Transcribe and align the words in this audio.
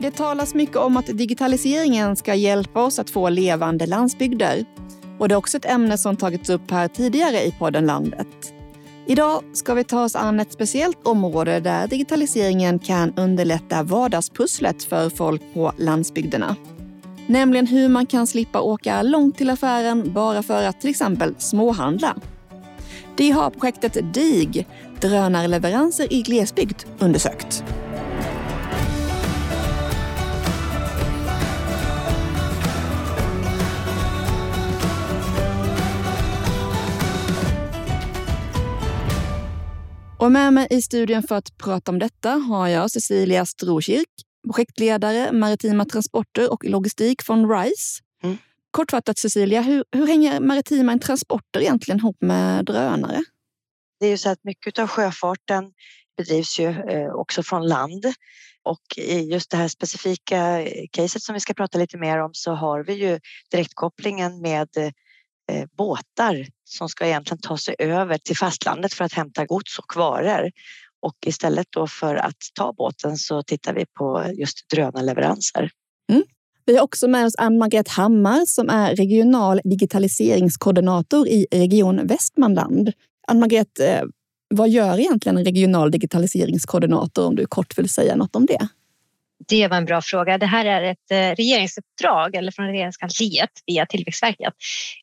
Det 0.00 0.10
talas 0.10 0.54
mycket 0.54 0.76
om 0.76 0.96
att 0.96 1.06
digitaliseringen 1.06 2.16
ska 2.16 2.34
hjälpa 2.34 2.82
oss 2.82 2.98
att 2.98 3.10
få 3.10 3.28
levande 3.28 3.86
landsbygder. 3.86 4.64
Och 5.18 5.28
det 5.28 5.34
är 5.34 5.36
också 5.36 5.56
ett 5.56 5.64
ämne 5.64 5.98
som 5.98 6.16
tagits 6.16 6.50
upp 6.50 6.70
här 6.70 6.88
tidigare 6.88 7.44
i 7.46 7.54
podden 7.58 7.86
Landet. 7.86 8.26
Idag 9.06 9.42
ska 9.52 9.74
vi 9.74 9.84
ta 9.84 10.04
oss 10.04 10.16
an 10.16 10.40
ett 10.40 10.52
speciellt 10.52 11.06
område 11.06 11.60
där 11.60 11.86
digitaliseringen 11.86 12.78
kan 12.78 13.12
underlätta 13.16 13.82
vardagspusslet 13.82 14.84
för 14.84 15.10
folk 15.10 15.42
på 15.54 15.72
landsbygderna. 15.76 16.56
Nämligen 17.26 17.66
hur 17.66 17.88
man 17.88 18.06
kan 18.06 18.26
slippa 18.26 18.60
åka 18.60 19.02
långt 19.02 19.38
till 19.38 19.50
affären 19.50 20.12
bara 20.12 20.42
för 20.42 20.62
att 20.62 20.80
till 20.80 20.90
exempel 20.90 21.34
småhandla. 21.38 22.16
Det 23.16 23.30
har 23.30 23.50
projektet 23.50 24.14
DIG, 24.14 24.66
drönarleveranser 25.00 26.12
i 26.12 26.22
glesbygd, 26.22 26.82
undersökt. 26.98 27.64
Och 40.18 40.32
med 40.32 40.52
mig 40.52 40.66
i 40.70 40.82
studion 40.82 41.22
för 41.22 41.34
att 41.34 41.58
prata 41.58 41.90
om 41.90 41.98
detta 41.98 42.30
har 42.30 42.68
jag 42.68 42.90
Cecilia 42.90 43.46
Strokirk, 43.46 44.08
projektledare 44.46 45.32
maritima 45.32 45.84
transporter 45.84 46.52
och 46.52 46.64
logistik 46.64 47.22
från 47.22 47.50
RISE. 47.50 48.02
Mm. 48.22 48.38
Kortfattat 48.70 49.18
Cecilia, 49.18 49.60
hur, 49.60 49.84
hur 49.92 50.06
hänger 50.06 50.40
maritima 50.40 50.98
transporter 50.98 51.60
egentligen 51.60 51.98
ihop 51.98 52.16
med 52.20 52.64
drönare? 52.64 53.24
Det 54.00 54.06
är 54.06 54.10
ju 54.10 54.18
så 54.18 54.28
att 54.28 54.44
mycket 54.44 54.78
av 54.78 54.88
sjöfarten 54.88 55.72
bedrivs 56.16 56.60
ju 56.60 56.68
eh, 56.68 57.14
också 57.14 57.42
från 57.42 57.66
land 57.68 58.06
och 58.62 58.98
i 58.98 59.20
just 59.20 59.50
det 59.50 59.56
här 59.56 59.68
specifika 59.68 60.66
caset 60.92 61.22
som 61.22 61.34
vi 61.34 61.40
ska 61.40 61.54
prata 61.54 61.78
lite 61.78 61.98
mer 61.98 62.18
om 62.18 62.30
så 62.32 62.52
har 62.52 62.84
vi 62.84 62.92
ju 62.92 63.20
direktkopplingen 63.50 64.40
med 64.40 64.68
eh, 64.76 65.64
båtar 65.76 66.46
som 66.68 66.88
ska 66.88 67.06
egentligen 67.06 67.40
ta 67.40 67.56
sig 67.58 67.74
över 67.78 68.18
till 68.18 68.36
fastlandet 68.36 68.94
för 68.94 69.04
att 69.04 69.12
hämta 69.12 69.46
gods 69.46 69.78
och 69.78 69.96
varor. 69.96 70.50
Och 71.00 71.14
istället 71.26 71.66
då 71.70 71.86
för 71.86 72.14
att 72.14 72.36
ta 72.54 72.72
båten 72.72 73.16
så 73.16 73.42
tittar 73.42 73.74
vi 73.74 73.86
på 73.86 74.24
just 74.34 74.68
drönarleveranser. 74.70 75.70
Mm. 76.12 76.22
Vi 76.66 76.76
har 76.76 76.84
också 76.84 77.08
med 77.08 77.26
oss 77.26 77.34
Ann-Margret 77.38 77.88
Hammar 77.88 78.46
som 78.46 78.68
är 78.68 78.96
regional 78.96 79.60
digitaliseringskoordinator 79.64 81.28
i 81.28 81.46
Region 81.50 82.06
Västmanland. 82.06 82.92
Ann-Margret, 83.28 83.80
eh, 83.80 84.02
vad 84.54 84.68
gör 84.68 84.98
egentligen 84.98 85.38
en 85.38 85.44
regional 85.44 85.90
digitaliseringskoordinator 85.90 87.26
om 87.26 87.36
du 87.36 87.46
kort 87.46 87.78
vill 87.78 87.88
säga 87.88 88.16
något 88.16 88.36
om 88.36 88.46
det? 88.46 88.68
Det 89.48 89.68
var 89.68 89.76
en 89.76 89.84
bra 89.84 90.00
fråga. 90.02 90.38
Det 90.38 90.46
här 90.46 90.64
är 90.64 90.82
ett 90.82 91.10
eh, 91.10 91.36
regeringsuppdrag 91.36 92.34
eller 92.34 92.52
från 92.52 92.66
regeringskansliet 92.66 93.50
via 93.66 93.86
Tillväxtverket. 93.86 94.54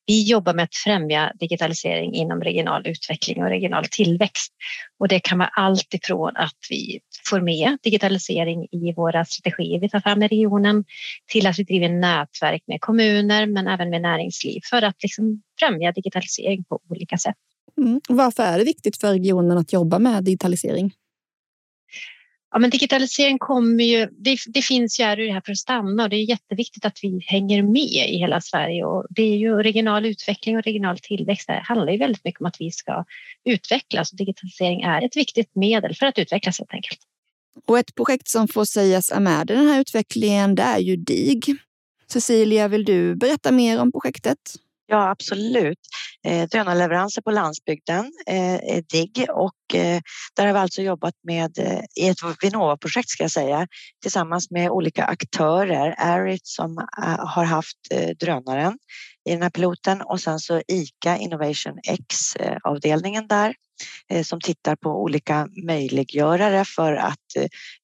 Vi 0.06 0.24
jobbar 0.24 0.54
med 0.54 0.64
att 0.64 0.76
främja 0.76 1.32
digitalisering 1.40 2.14
inom 2.14 2.42
regional 2.42 2.88
utveckling 2.88 3.44
och 3.44 3.50
regional 3.50 3.86
tillväxt. 3.92 4.54
Och 5.00 5.08
det 5.08 5.20
kan 5.20 5.38
vara 5.38 5.50
allt 5.54 5.94
ifrån 5.94 6.36
att 6.36 6.58
vi 6.70 7.00
får 7.30 7.42
med 7.42 7.78
digitalisering 7.84 8.68
i 8.72 8.94
våra 8.96 9.26
strategier 9.26 9.80
vi 9.80 9.90
tar 9.90 10.00
fram 10.00 10.24
i 10.24 10.28
regionen 10.28 10.84
till 11.32 11.48
att 11.48 11.60
vi 11.60 11.64
driver 11.64 11.90
nätverk 11.90 12.64
med 12.68 12.82
kommuner 12.82 13.46
men 13.46 13.68
även 13.68 13.90
med 13.90 14.02
näringsliv 14.02 14.60
för 14.70 14.82
att 14.82 15.04
liksom 15.04 15.42
främja 15.60 15.92
digitalisering 15.92 16.64
på 16.64 16.80
olika 16.90 17.18
sätt. 17.18 17.36
Mm. 17.78 18.02
Varför 18.10 18.44
är 18.44 18.58
det 18.58 18.64
viktigt 18.64 18.98
för 18.98 19.12
regionen 19.12 19.58
att 19.58 19.74
jobba 19.74 20.00
med 20.00 20.24
digitalisering? 20.24 20.94
Ja, 22.56 22.60
men 22.60 22.70
digitalisering 22.70 23.40
kommer 23.40 23.84
ju, 23.84 24.08
det, 24.12 24.38
det 24.48 24.62
finns 24.62 25.00
ju 25.00 25.04
här 25.04 25.42
för 25.46 25.52
att 25.52 25.58
stanna 25.58 26.04
och 26.04 26.10
det 26.10 26.16
är 26.16 26.30
jätteviktigt 26.30 26.86
att 26.86 27.00
vi 27.02 27.20
hänger 27.28 27.64
med 27.64 28.10
i 28.10 28.18
hela 28.18 28.42
Sverige 28.42 28.86
och 28.86 29.06
det 29.10 29.22
är 29.22 29.38
ju 29.38 29.64
regional 29.64 30.06
utveckling 30.06 30.58
och 30.58 30.64
regional 30.64 31.00
tillväxt. 31.00 31.48
Det 31.48 31.62
handlar 31.66 31.92
ju 31.92 31.98
väldigt 31.98 32.24
mycket 32.24 32.42
om 32.42 32.46
att 32.46 32.56
vi 32.60 32.72
ska 32.72 33.06
utvecklas 33.46 34.12
och 34.12 34.18
digitalisering 34.18 34.82
är 34.82 35.06
ett 35.06 35.18
viktigt 35.18 35.56
medel 35.56 35.96
för 35.96 36.06
att 36.06 36.20
utvecklas 36.20 36.60
helt 36.60 36.74
enkelt. 36.74 37.00
Och 37.66 37.80
ett 37.80 37.96
projekt 37.96 38.28
som 38.28 38.48
får 38.48 38.66
sägas 38.66 39.12
är 39.12 39.20
med 39.20 39.52
i 39.52 39.54
den 39.54 39.68
här 39.68 39.82
utvecklingen, 39.82 40.56
det 40.56 40.64
är 40.64 40.80
ju 40.80 40.96
DIG. 40.96 41.56
Cecilia, 42.08 42.68
vill 42.68 42.86
du 42.86 43.16
berätta 43.16 43.52
mer 43.52 43.82
om 43.82 43.92
projektet? 43.92 44.40
Ja, 44.88 45.10
absolut. 45.10 45.80
Eh, 46.24 46.48
drönarleveranser 46.50 47.22
på 47.22 47.32
landsbygden 47.32 48.12
eh, 48.28 48.56
är 48.56 48.82
DIGG 48.82 49.26
och 49.30 49.56
Eh, 49.74 50.02
där 50.36 50.46
har 50.46 50.54
vi 50.54 50.60
alltså 50.60 50.82
jobbat 50.82 51.14
med 51.24 51.60
eh, 51.60 51.80
i 51.96 52.08
ett 52.08 52.18
Vinnova-projekt 52.42 53.10
ska 53.10 53.24
jag 53.24 53.32
säga 53.32 53.68
tillsammans 54.02 54.52
med 54.52 54.70
olika 54.70 55.06
aktörer. 55.06 55.96
Arit 55.98 56.48
som 56.48 56.78
eh, 56.78 57.28
har 57.28 57.44
haft 57.44 57.78
drönaren 58.20 58.78
i 59.30 59.32
den 59.32 59.42
här 59.42 59.50
piloten 59.50 60.02
och 60.02 60.20
sen 60.20 60.40
så 60.40 60.62
ICA 60.68 61.18
Innovation 61.18 61.80
X 61.88 62.16
avdelningen 62.64 63.28
där 63.28 63.56
som 64.24 64.42
tittar 64.42 64.76
på 64.76 65.04
olika 65.04 65.48
möjliggörare 65.66 66.66
för 66.66 66.94
att 66.94 67.20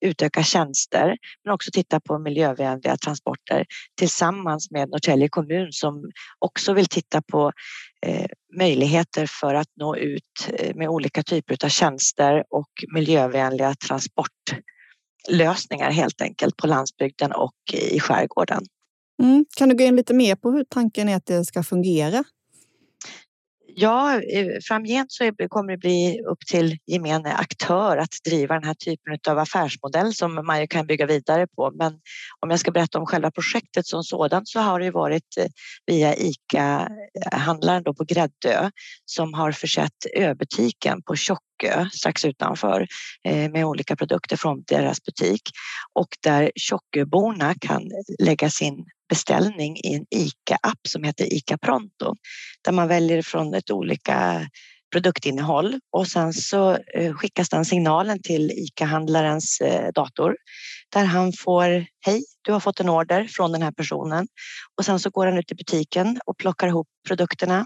utöka 0.01 0.43
tjänster 0.43 1.17
men 1.43 1.53
också 1.53 1.71
titta 1.71 1.99
på 1.99 2.19
miljövänliga 2.19 2.97
transporter 2.97 3.65
tillsammans 3.97 4.71
med 4.71 4.89
Norrtälje 4.89 5.29
kommun 5.29 5.67
som 5.71 6.11
också 6.39 6.73
vill 6.73 6.87
titta 6.87 7.21
på 7.21 7.51
möjligheter 8.57 9.25
för 9.25 9.53
att 9.53 9.69
nå 9.75 9.95
ut 9.95 10.49
eh, 10.53 10.75
med 10.75 10.89
olika 10.89 11.23
typer 11.23 11.65
av 11.65 11.69
tjänster 11.69 12.43
och 12.49 12.69
miljövänliga 12.93 13.75
transportlösningar 13.75 15.91
helt 15.91 16.21
enkelt 16.21 16.57
på 16.57 16.67
landsbygden 16.67 17.31
och 17.31 17.55
i 17.73 17.99
skärgården. 17.99 18.63
Mm. 19.23 19.45
Kan 19.57 19.69
du 19.69 19.75
gå 19.75 19.83
in 19.83 19.95
lite 19.95 20.13
mer 20.13 20.35
på 20.35 20.51
hur 20.51 20.63
tanken 20.63 21.09
är 21.09 21.15
att 21.15 21.25
det 21.25 21.45
ska 21.45 21.63
fungera? 21.63 22.23
Ja, 23.75 24.21
eh, 24.21 24.47
framgent 24.67 25.11
så 25.11 25.31
kommer 25.49 25.71
det 25.71 25.77
bli 25.77 26.21
upp 26.21 26.39
till 26.47 26.77
gemene 26.87 27.33
aktör 27.33 27.97
att 27.97 28.09
driva 28.25 28.53
den 28.53 28.63
här 28.63 28.73
typen 28.73 29.17
av 29.27 29.39
affärsmodell 29.39 30.13
som 30.13 30.35
man 30.35 30.67
kan 30.67 30.87
bygga 30.87 31.05
vidare 31.05 31.47
på. 31.47 31.71
Men 31.75 31.93
om 32.39 32.49
jag 32.49 32.59
ska 32.59 32.71
berätta 32.71 32.99
om 32.99 33.05
själva 33.05 33.31
projektet 33.31 33.87
som 33.87 34.03
sådant 34.03 34.47
så 34.47 34.59
har 34.59 34.79
det 34.79 34.91
varit 34.91 35.37
eh, 35.37 35.45
via 35.85 36.15
ICA-handlaren 36.15 37.83
på 37.83 38.03
Gräddö 38.03 38.69
som 39.05 39.33
har 39.33 39.51
försett 39.51 40.05
öbutiken 40.17 41.01
på 41.01 41.15
Tjockö 41.15 41.89
strax 41.93 42.25
utanför 42.25 42.87
eh, 43.27 43.51
med 43.51 43.65
olika 43.65 43.95
produkter 43.95 44.37
från 44.37 44.63
deras 44.67 45.03
butik 45.03 45.41
och 45.93 46.09
där 46.23 46.51
Tjocköborna 46.55 47.53
kan 47.61 47.83
lägga 48.19 48.49
sin 48.49 48.85
beställning 49.11 49.77
i 49.77 49.93
en 49.93 50.05
ICA-app 50.09 50.87
som 50.87 51.03
heter 51.03 51.33
ICA 51.33 51.57
Pronto 51.57 52.15
där 52.61 52.71
man 52.71 52.87
väljer 52.87 53.21
från 53.21 53.53
ett 53.53 53.71
olika 53.71 54.47
produktinnehåll 54.91 55.79
och 55.91 56.07
sen 56.07 56.33
så 56.33 56.77
eh, 56.93 57.13
skickas 57.13 57.49
den 57.49 57.65
signalen 57.65 58.21
till 58.21 58.51
ICA-handlarens 58.51 59.61
eh, 59.61 59.91
dator 59.95 60.37
där 60.93 61.05
han 61.05 61.33
får 61.33 61.85
Hej, 62.05 62.23
du 62.41 62.51
har 62.51 62.59
fått 62.59 62.79
en 62.79 62.89
order 62.89 63.27
från 63.29 63.51
den 63.51 63.61
här 63.61 63.71
personen. 63.71 64.27
Och 64.77 64.85
sen 64.85 64.99
så 64.99 65.09
går 65.09 65.25
han 65.25 65.37
ut 65.37 65.51
i 65.51 65.55
butiken 65.55 66.19
och 66.25 66.37
plockar 66.37 66.67
ihop 66.67 66.87
produkterna 67.07 67.65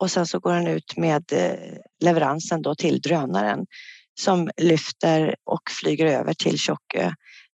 och 0.00 0.10
sen 0.10 0.26
så 0.26 0.38
går 0.38 0.52
han 0.52 0.66
ut 0.66 0.96
med 0.96 1.32
eh, 1.32 1.78
leveransen 2.04 2.62
då 2.62 2.74
till 2.74 3.00
drönaren 3.00 3.66
som 4.20 4.50
lyfter 4.56 5.34
och 5.44 5.62
flyger 5.80 6.06
över 6.06 6.34
till 6.34 6.58
Tjockö 6.58 7.12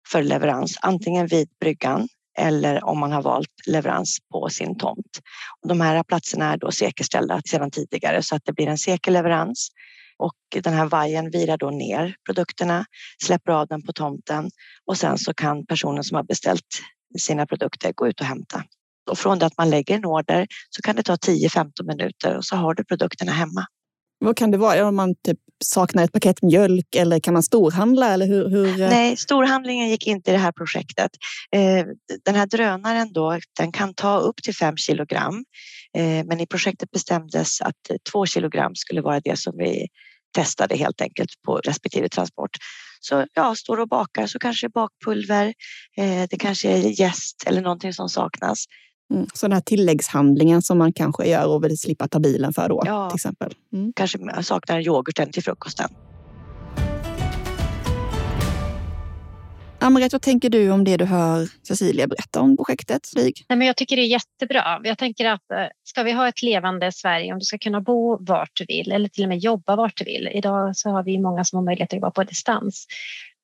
för 0.08 0.22
leverans, 0.22 0.78
antingen 0.82 1.26
vid 1.26 1.48
bryggan 1.60 2.08
eller 2.40 2.84
om 2.84 2.98
man 2.98 3.12
har 3.12 3.22
valt 3.22 3.48
leverans 3.66 4.18
på 4.32 4.48
sin 4.48 4.78
tomt. 4.78 5.20
Och 5.62 5.68
de 5.68 5.80
här 5.80 6.02
platserna 6.02 6.52
är 6.52 6.56
då 6.56 6.70
säkerställda 6.70 7.42
sedan 7.50 7.70
tidigare 7.70 8.22
så 8.22 8.36
att 8.36 8.42
det 8.44 8.52
blir 8.52 8.66
en 8.66 8.78
säker 8.78 9.10
leverans 9.10 9.68
och 10.18 10.62
den 10.62 10.74
här 10.74 10.86
vajern 10.86 11.30
virar 11.30 11.56
då 11.56 11.70
ner 11.70 12.14
produkterna, 12.26 12.84
släpper 13.22 13.52
av 13.52 13.66
den 13.66 13.82
på 13.82 13.92
tomten 13.92 14.50
och 14.86 14.96
sen 14.96 15.18
så 15.18 15.34
kan 15.34 15.66
personen 15.66 16.04
som 16.04 16.14
har 16.14 16.22
beställt 16.22 16.66
sina 17.18 17.46
produkter 17.46 17.92
gå 17.92 18.08
ut 18.08 18.20
och 18.20 18.26
hämta. 18.26 18.64
Och 19.10 19.18
från 19.18 19.38
det 19.38 19.46
att 19.46 19.58
man 19.58 19.70
lägger 19.70 19.94
en 19.94 20.04
order 20.04 20.46
så 20.70 20.82
kan 20.82 20.96
det 20.96 21.02
ta 21.02 21.14
10-15 21.14 21.70
minuter 21.86 22.36
och 22.36 22.44
så 22.44 22.56
har 22.56 22.74
du 22.74 22.84
produkterna 22.84 23.32
hemma. 23.32 23.66
Vad 24.20 24.36
kan 24.36 24.50
det 24.50 24.58
vara? 24.58 24.88
Om 24.88 24.96
man 24.96 25.14
typ 25.14 25.38
saknar 25.64 26.04
ett 26.04 26.12
paket 26.12 26.42
mjölk 26.42 26.94
eller 26.94 27.20
kan 27.20 27.34
man 27.34 27.42
storhandla? 27.42 28.12
Eller 28.12 28.26
hur, 28.26 28.48
hur... 28.48 28.80
Eh? 28.80 28.88
Nej, 28.88 29.16
storhandlingen 29.16 29.88
gick 29.88 30.06
inte 30.06 30.30
i 30.30 30.32
det 30.32 30.38
här 30.38 30.52
projektet. 30.52 31.10
Eh, 31.56 31.86
den 32.24 32.34
här 32.34 32.46
drönaren 32.46 33.12
då, 33.12 33.38
den 33.58 33.72
kan 33.72 33.94
ta 33.94 34.18
upp 34.18 34.42
till 34.42 34.54
fem 34.54 34.76
kilogram. 34.76 35.44
Eh, 35.96 36.26
men 36.26 36.40
i 36.40 36.46
projektet 36.46 36.90
bestämdes 36.90 37.60
att 37.60 38.10
två 38.12 38.26
kilogram 38.26 38.74
skulle 38.74 39.00
vara 39.00 39.20
det 39.20 39.38
som 39.38 39.52
vi 39.56 39.86
testade 40.34 40.76
helt 40.76 41.00
enkelt 41.00 41.30
på 41.46 41.56
respektive 41.56 42.08
transport. 42.08 42.50
Så 43.00 43.26
ja, 43.34 43.54
står 43.54 43.80
och 43.80 43.88
bakar 43.88 44.26
så 44.26 44.38
kanske 44.38 44.68
bakpulver, 44.68 45.54
det 46.30 46.36
kanske 46.38 46.68
är 46.70 47.00
jäst 47.00 47.44
eller 47.46 47.60
någonting 47.60 47.92
som 47.92 48.08
saknas. 48.08 48.64
Mm. 49.10 49.26
Så 49.34 49.46
den 49.46 49.52
här 49.52 49.60
tilläggshandlingen 49.60 50.62
som 50.62 50.78
man 50.78 50.92
kanske 50.92 51.28
gör 51.28 51.46
och 51.46 51.64
vill 51.64 51.78
slippa 51.78 52.08
ta 52.08 52.18
bilen 52.18 52.52
för 52.52 52.68
då 52.68 52.82
ja, 52.86 53.10
till 53.10 53.16
exempel. 53.16 53.54
Mm. 53.72 53.92
Kanske 53.96 54.42
saknar 54.42 54.80
yoghurten 54.80 55.32
till 55.32 55.42
frukosten. 55.42 55.88
Ann-Margret, 59.82 60.12
vad 60.12 60.22
tänker 60.22 60.50
du 60.50 60.70
om 60.70 60.84
det 60.84 60.96
du 60.96 61.04
hör 61.04 61.48
Cecilia 61.62 62.06
berätta 62.06 62.40
om 62.40 62.56
projektet 62.56 63.06
Flyg? 63.06 63.44
Nej, 63.48 63.58
men 63.58 63.66
jag 63.66 63.76
tycker 63.76 63.96
det 63.96 64.02
är 64.02 64.06
jättebra. 64.06 64.80
Jag 64.84 64.98
tänker 64.98 65.26
att 65.26 65.50
eh, 65.50 65.66
ska 65.84 66.02
vi 66.02 66.12
ha 66.12 66.28
ett 66.28 66.42
levande 66.42 66.92
Sverige, 66.92 67.32
om 67.32 67.38
du 67.38 67.44
ska 67.44 67.58
kunna 67.58 67.80
bo 67.80 68.24
vart 68.24 68.50
du 68.54 68.64
vill 68.68 68.92
eller 68.92 69.08
till 69.08 69.24
och 69.24 69.28
med 69.28 69.38
jobba 69.38 69.76
vart 69.76 69.96
du 69.96 70.04
vill. 70.04 70.28
Idag 70.32 70.76
så 70.76 70.90
har 70.90 71.02
vi 71.02 71.18
många 71.18 71.44
som 71.44 71.56
har 71.56 71.64
möjlighet 71.64 71.92
att 71.92 71.96
jobba 71.96 72.10
på 72.10 72.24
distans. 72.24 72.86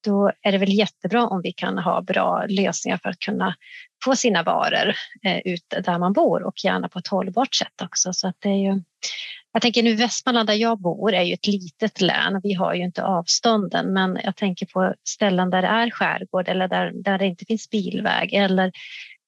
Då 0.06 0.32
är 0.42 0.52
det 0.52 0.58
väl 0.58 0.72
jättebra 0.72 1.26
om 1.26 1.40
vi 1.42 1.52
kan 1.52 1.78
ha 1.78 2.02
bra 2.02 2.44
lösningar 2.48 2.98
för 3.02 3.08
att 3.08 3.18
kunna 3.18 3.54
få 4.04 4.16
sina 4.16 4.42
varor 4.42 4.94
eh, 5.24 5.38
ut 5.44 5.64
där 5.84 5.98
man 5.98 6.12
bor 6.12 6.42
och 6.42 6.64
gärna 6.64 6.88
på 6.88 6.98
ett 6.98 7.06
hållbart 7.06 7.54
sätt 7.54 7.82
också. 7.82 8.12
Så 8.12 8.28
att 8.28 8.36
det 8.38 8.48
är 8.48 8.72
ju, 8.72 8.82
jag 9.52 9.62
tänker 9.62 9.82
nu 9.82 9.94
Västmanland 9.94 10.48
där 10.48 10.54
jag 10.54 10.80
bor 10.80 11.14
är 11.14 11.22
ju 11.22 11.34
ett 11.34 11.46
litet 11.46 12.00
län. 12.00 12.40
Vi 12.42 12.52
har 12.52 12.74
ju 12.74 12.84
inte 12.84 13.04
avstånden, 13.04 13.92
men 13.92 14.18
jag 14.24 14.36
tänker 14.36 14.66
på 14.66 14.94
ställen 15.08 15.50
där 15.50 15.62
det 15.62 15.68
är 15.68 15.90
skärgård 15.90 16.48
eller 16.48 16.68
där, 16.68 16.92
där 16.94 17.18
det 17.18 17.26
inte 17.26 17.44
finns 17.44 17.70
bilväg 17.70 18.34
eller 18.34 18.72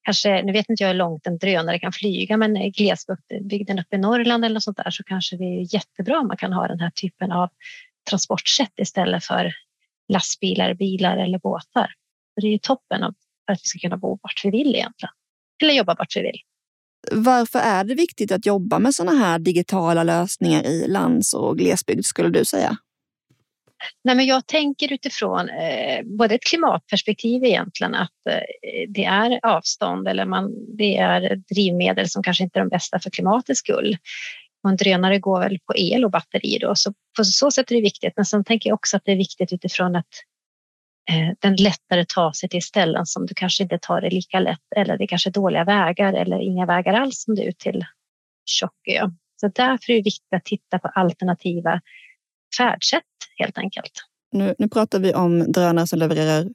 kanske, 0.05 0.43
nu 0.43 0.53
vet 0.53 0.69
inte 0.69 0.83
jag 0.83 0.89
hur 0.89 0.97
långt 0.97 1.27
en 1.27 1.39
drönare 1.39 1.79
kan 1.79 1.93
flyga, 1.93 2.37
men 2.37 2.73
glesbygden 2.73 3.79
uppe 3.79 3.97
i 3.97 3.99
Norrland 3.99 4.45
eller 4.45 4.55
något 4.55 4.63
sånt 4.63 4.77
där 4.77 4.91
så 4.91 5.05
kanske 5.05 5.37
det 5.37 5.45
är 5.45 5.75
jättebra 5.75 6.19
om 6.19 6.27
man 6.27 6.37
kan 6.37 6.53
ha 6.53 6.69
den 6.69 6.81
här 6.81 6.91
typen 6.91 7.33
av 7.33 7.49
transportsätt 8.11 8.73
istället 8.77 9.25
för 9.25 9.53
lastbilar, 10.09 10.75
bilar 10.75 11.17
eller 11.17 11.39
båtar. 11.39 11.93
Så 12.35 12.41
det 12.41 12.55
är 12.55 12.59
toppen 12.59 13.01
för 13.47 13.53
att 13.53 13.61
vi 13.63 13.65
ska 13.65 13.79
kunna 13.79 13.97
bo 13.97 14.19
vart 14.23 14.41
vi 14.45 14.51
vill 14.51 14.75
egentligen. 14.75 15.13
Eller 15.63 15.75
jobba 15.75 15.95
vart 15.99 16.17
vi 16.17 16.21
vill. 16.21 16.41
Varför 17.13 17.59
är 17.59 17.85
det 17.85 17.95
viktigt 17.95 18.33
att 18.33 18.47
jobba 18.47 18.79
med 18.79 18.95
sådana 18.95 19.19
här 19.19 19.39
digitala 19.39 20.03
lösningar 20.03 20.67
i 20.67 20.89
lands 20.89 21.35
och 21.35 21.59
glesbygd 21.59 22.05
skulle 22.05 22.29
du 22.29 22.45
säga? 22.45 22.77
Nej, 24.05 24.17
men 24.17 24.27
jag 24.27 24.47
tänker 24.47 24.93
utifrån 24.93 25.49
eh, 25.49 26.03
både 26.05 26.35
ett 26.35 26.45
klimatperspektiv 26.45 27.45
egentligen 27.45 27.95
att 27.95 28.27
eh, 28.31 28.41
det 28.89 29.05
är 29.05 29.41
avstånd 29.43 30.09
eller 30.09 30.25
man, 30.25 30.77
det 30.79 30.97
är 30.97 31.37
drivmedel 31.37 32.09
som 32.09 32.23
kanske 32.23 32.45
inte 32.45 32.59
är 32.59 32.63
de 32.63 32.69
bästa 32.69 32.99
för 33.01 33.11
klimatets 33.11 33.61
skull. 33.61 33.97
Och 34.69 34.73
en 34.73 34.77
drönare 34.77 35.19
går 35.19 35.41
väl 35.41 35.59
på 35.67 35.77
el 35.77 36.05
och 36.05 36.11
batteri 36.11 36.59
då, 36.59 36.75
så 36.75 36.93
på 37.17 37.25
så 37.25 37.51
sätt 37.51 37.71
är 37.71 37.75
det 37.75 37.81
viktigt. 37.81 38.13
Men 38.17 38.25
sen 38.25 38.45
tänker 38.45 38.71
jag 38.71 38.75
också 38.75 38.97
att 38.97 39.03
det 39.05 39.13
är 39.13 39.17
viktigt 39.17 39.53
utifrån 39.53 39.97
att 39.97 40.07
eh, 41.11 41.35
den 41.39 41.57
lättare 41.57 42.05
tar 42.05 42.33
sig 42.33 42.49
till 42.49 42.63
ställen 42.63 43.07
som 43.07 43.27
du 43.27 43.35
kanske 43.35 43.63
inte 43.63 43.79
tar 43.79 44.01
det 44.01 44.11
lika 44.11 44.41
lätt 44.41 44.73
eller 44.77 44.99
det 44.99 45.07
kanske 45.07 45.31
är 45.31 45.33
dåliga 45.33 45.65
vägar 45.65 46.13
eller 46.13 46.39
inga 46.39 46.67
vägar 46.67 46.95
alls 46.95 47.23
som 47.23 47.35
du 47.35 47.43
är 47.43 47.47
ut 47.47 47.59
till 47.59 47.85
Tjockö. 48.45 49.11
Så 49.41 49.49
därför 49.55 49.93
är 49.93 49.97
det 49.97 50.03
viktigt 50.03 50.33
att 50.37 50.45
titta 50.45 50.79
på 50.79 50.89
alternativa 50.89 51.81
färdsätt 52.59 53.03
helt 53.39 53.59
enkelt. 53.59 53.93
Nu, 54.33 54.55
nu 54.59 54.69
pratar 54.69 54.99
vi 54.99 55.15
om 55.15 55.53
drönare 55.53 55.87
som 55.87 55.99
levererar 55.99 56.47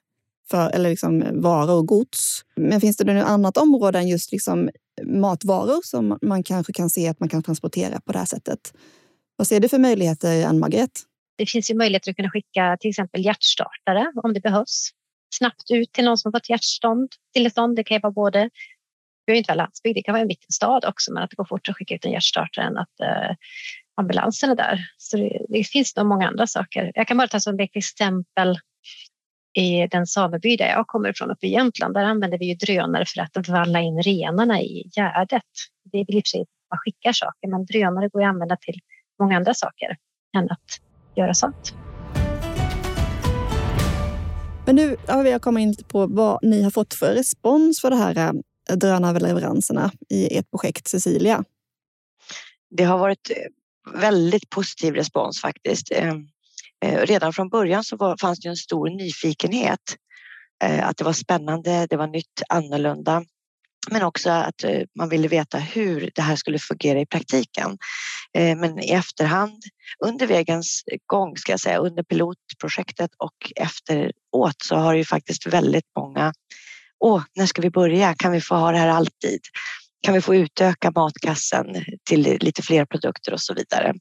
för, 0.51 0.69
eller 0.69 0.89
liksom 0.89 1.42
varor 1.42 1.77
och 1.77 1.88
gods. 1.88 2.42
Men 2.56 2.81
finns 2.81 2.98
det 2.98 3.13
något 3.13 3.27
annat 3.27 3.57
område 3.57 4.00
än 4.00 4.07
just 4.07 4.31
liksom 4.31 4.69
matvaror 5.04 5.81
som 5.84 6.19
man 6.22 6.44
kanske 6.44 6.74
kan 6.74 6.90
se 6.90 7.07
att 7.07 7.19
man 7.19 7.30
kan 7.30 7.44
transportera 7.44 8.01
på 8.01 8.12
det 8.12 8.19
här 8.19 8.25
sättet? 8.25 8.74
Vad 9.36 9.48
ser 9.48 9.60
du 9.60 9.69
för 9.69 9.80
möjligheter, 9.80 10.45
Ann-Margret? 10.45 10.92
Det 11.38 11.45
finns 11.45 11.72
ju 11.72 11.75
möjligheter 11.75 12.12
att 12.12 12.16
kunna 12.16 12.30
skicka 12.30 12.78
till 12.80 12.90
exempel 12.90 13.25
hjärtstartare 13.25 14.12
om 14.24 14.34
det 14.34 14.40
behövs. 14.40 14.90
Snabbt 15.36 15.72
ut 15.72 15.92
till 15.92 16.06
någon 16.06 16.18
som 16.18 16.31
fått 16.31 16.50
hjärtstånd. 16.50 17.10
Tillstånd. 17.34 17.75
Det 17.75 17.84
kan 17.84 17.95
ju 17.95 18.01
vara 18.01 18.13
både 18.13 18.40
Vi 18.40 18.50
behöver 19.25 19.38
inte 19.38 19.51
vara 19.51 19.57
landsbygd, 19.63 19.95
det 19.95 20.04
kan 20.04 20.13
vara 20.13 20.22
en 20.22 20.28
liten 20.28 20.51
stad 20.51 20.86
också, 20.86 21.13
men 21.13 21.24
att 21.24 21.30
det 21.30 21.36
går 21.36 21.45
fort 21.45 21.69
att 21.69 21.75
skicka 21.75 21.95
ut 21.95 22.06
en 22.06 22.12
hjärtstartare 22.12 22.66
än 22.66 22.78
att 22.78 23.00
eh, 23.00 23.36
ambulansen 23.98 24.50
är 24.50 24.56
där. 24.56 24.80
Så 24.98 25.18
det, 25.18 25.45
det 25.50 25.63
finns 25.63 25.95
nog 25.95 26.06
många 26.06 26.28
andra 26.28 26.48
saker. 26.48 26.92
Jag 26.95 27.07
kan 27.07 27.18
bara 27.18 27.28
ta 27.28 27.40
som 27.40 27.60
ett 27.60 27.69
exempel 27.74 28.60
i 29.53 29.88
den 29.91 30.07
sameby 30.07 30.57
där 30.57 30.67
jag 30.67 30.88
kommer 30.88 31.09
ifrån 31.09 31.31
uppe 31.31 31.47
i 31.47 31.51
Jämtland. 31.51 31.94
Där 31.94 32.03
använder 32.03 32.38
vi 32.38 32.45
ju 32.45 32.55
drönare 32.55 33.05
för 33.05 33.21
att 33.21 33.47
valla 33.50 33.81
in 33.81 34.01
renarna 34.01 34.61
i 34.61 34.89
gärdet. 34.95 35.44
Det 35.91 35.97
är 35.97 36.05
väl 36.05 36.15
i 36.15 36.19
och 36.19 36.23
för 36.25 36.29
sig 36.29 36.41
att 36.41 36.47
man 36.69 36.79
skickar 36.79 37.11
saker, 37.13 37.47
men 37.47 37.65
drönare 37.65 38.09
går 38.09 38.23
att 38.23 38.29
använda 38.29 38.57
till 38.57 38.79
många 39.19 39.38
andra 39.38 39.53
saker 39.53 39.97
än 40.38 40.51
att 40.51 40.79
göra 41.15 41.33
sånt. 41.33 41.73
Men 44.65 44.75
nu 44.75 44.97
har 45.07 45.23
vi 45.23 45.39
kommit 45.39 45.61
in 45.61 45.85
på 45.88 46.07
vad 46.07 46.39
ni 46.41 46.63
har 46.63 46.71
fått 46.71 46.94
för 46.94 47.13
respons 47.13 47.81
för 47.81 47.89
det 47.89 47.95
här 47.95 48.33
äh, 48.69 48.75
drönarleveranserna 48.77 49.91
i 50.09 50.38
ert 50.38 50.49
projekt 50.51 50.88
Cecilia. 50.88 51.44
Det 52.69 52.83
har 52.83 52.97
varit 52.97 53.31
väldigt 54.01 54.49
positiv 54.49 54.94
respons 54.94 55.41
faktiskt. 55.41 55.91
Eh, 56.83 57.06
redan 57.06 57.33
från 57.33 57.50
början 57.50 57.83
så 57.83 57.97
var, 57.97 58.18
fanns 58.21 58.39
det 58.39 58.50
en 58.50 58.56
stor 58.56 58.89
nyfikenhet. 58.89 59.95
Eh, 60.63 60.88
att 60.88 60.97
det 60.97 61.03
var 61.03 61.13
spännande, 61.13 61.88
det 61.89 61.97
var 61.97 62.07
nytt, 62.07 62.41
annorlunda. 62.50 63.24
Men 63.91 64.03
också 64.03 64.30
att 64.30 64.63
eh, 64.63 64.81
man 65.00 65.09
ville 65.09 65.27
veta 65.27 65.57
hur 65.57 66.09
det 66.15 66.21
här 66.21 66.35
skulle 66.35 66.59
fungera 66.59 67.00
i 67.00 67.06
praktiken. 67.06 67.77
Men 68.35 68.80
i 68.80 68.91
efterhand, 68.91 69.63
under 70.06 70.27
vägens 70.27 70.83
gång 71.06 71.38
ska 71.38 71.51
jag 71.51 71.59
säga, 71.59 71.77
under 71.77 72.03
pilotprojektet 72.03 73.12
och 73.18 73.51
efteråt 73.56 74.62
så 74.63 74.75
har 74.75 74.94
ju 74.94 75.06
faktiskt 75.06 75.45
väldigt 75.45 75.85
många 75.97 76.33
Åh, 77.00 77.24
när 77.35 77.45
ska 77.45 77.62
vi 77.62 77.69
börja? 77.69 78.15
Kan 78.15 78.31
vi 78.31 78.41
få 78.41 78.56
ha 78.56 78.71
det 78.71 78.77
här 78.77 78.88
alltid? 78.88 79.39
Kan 80.03 80.13
vi 80.13 80.21
få 80.21 80.35
utöka 80.35 80.91
matkassen 80.95 81.65
till 82.09 82.38
lite 82.41 82.61
fler 82.61 82.85
produkter 82.85 83.33
och 83.33 83.41
så 83.41 83.53
vidare. 83.53 83.94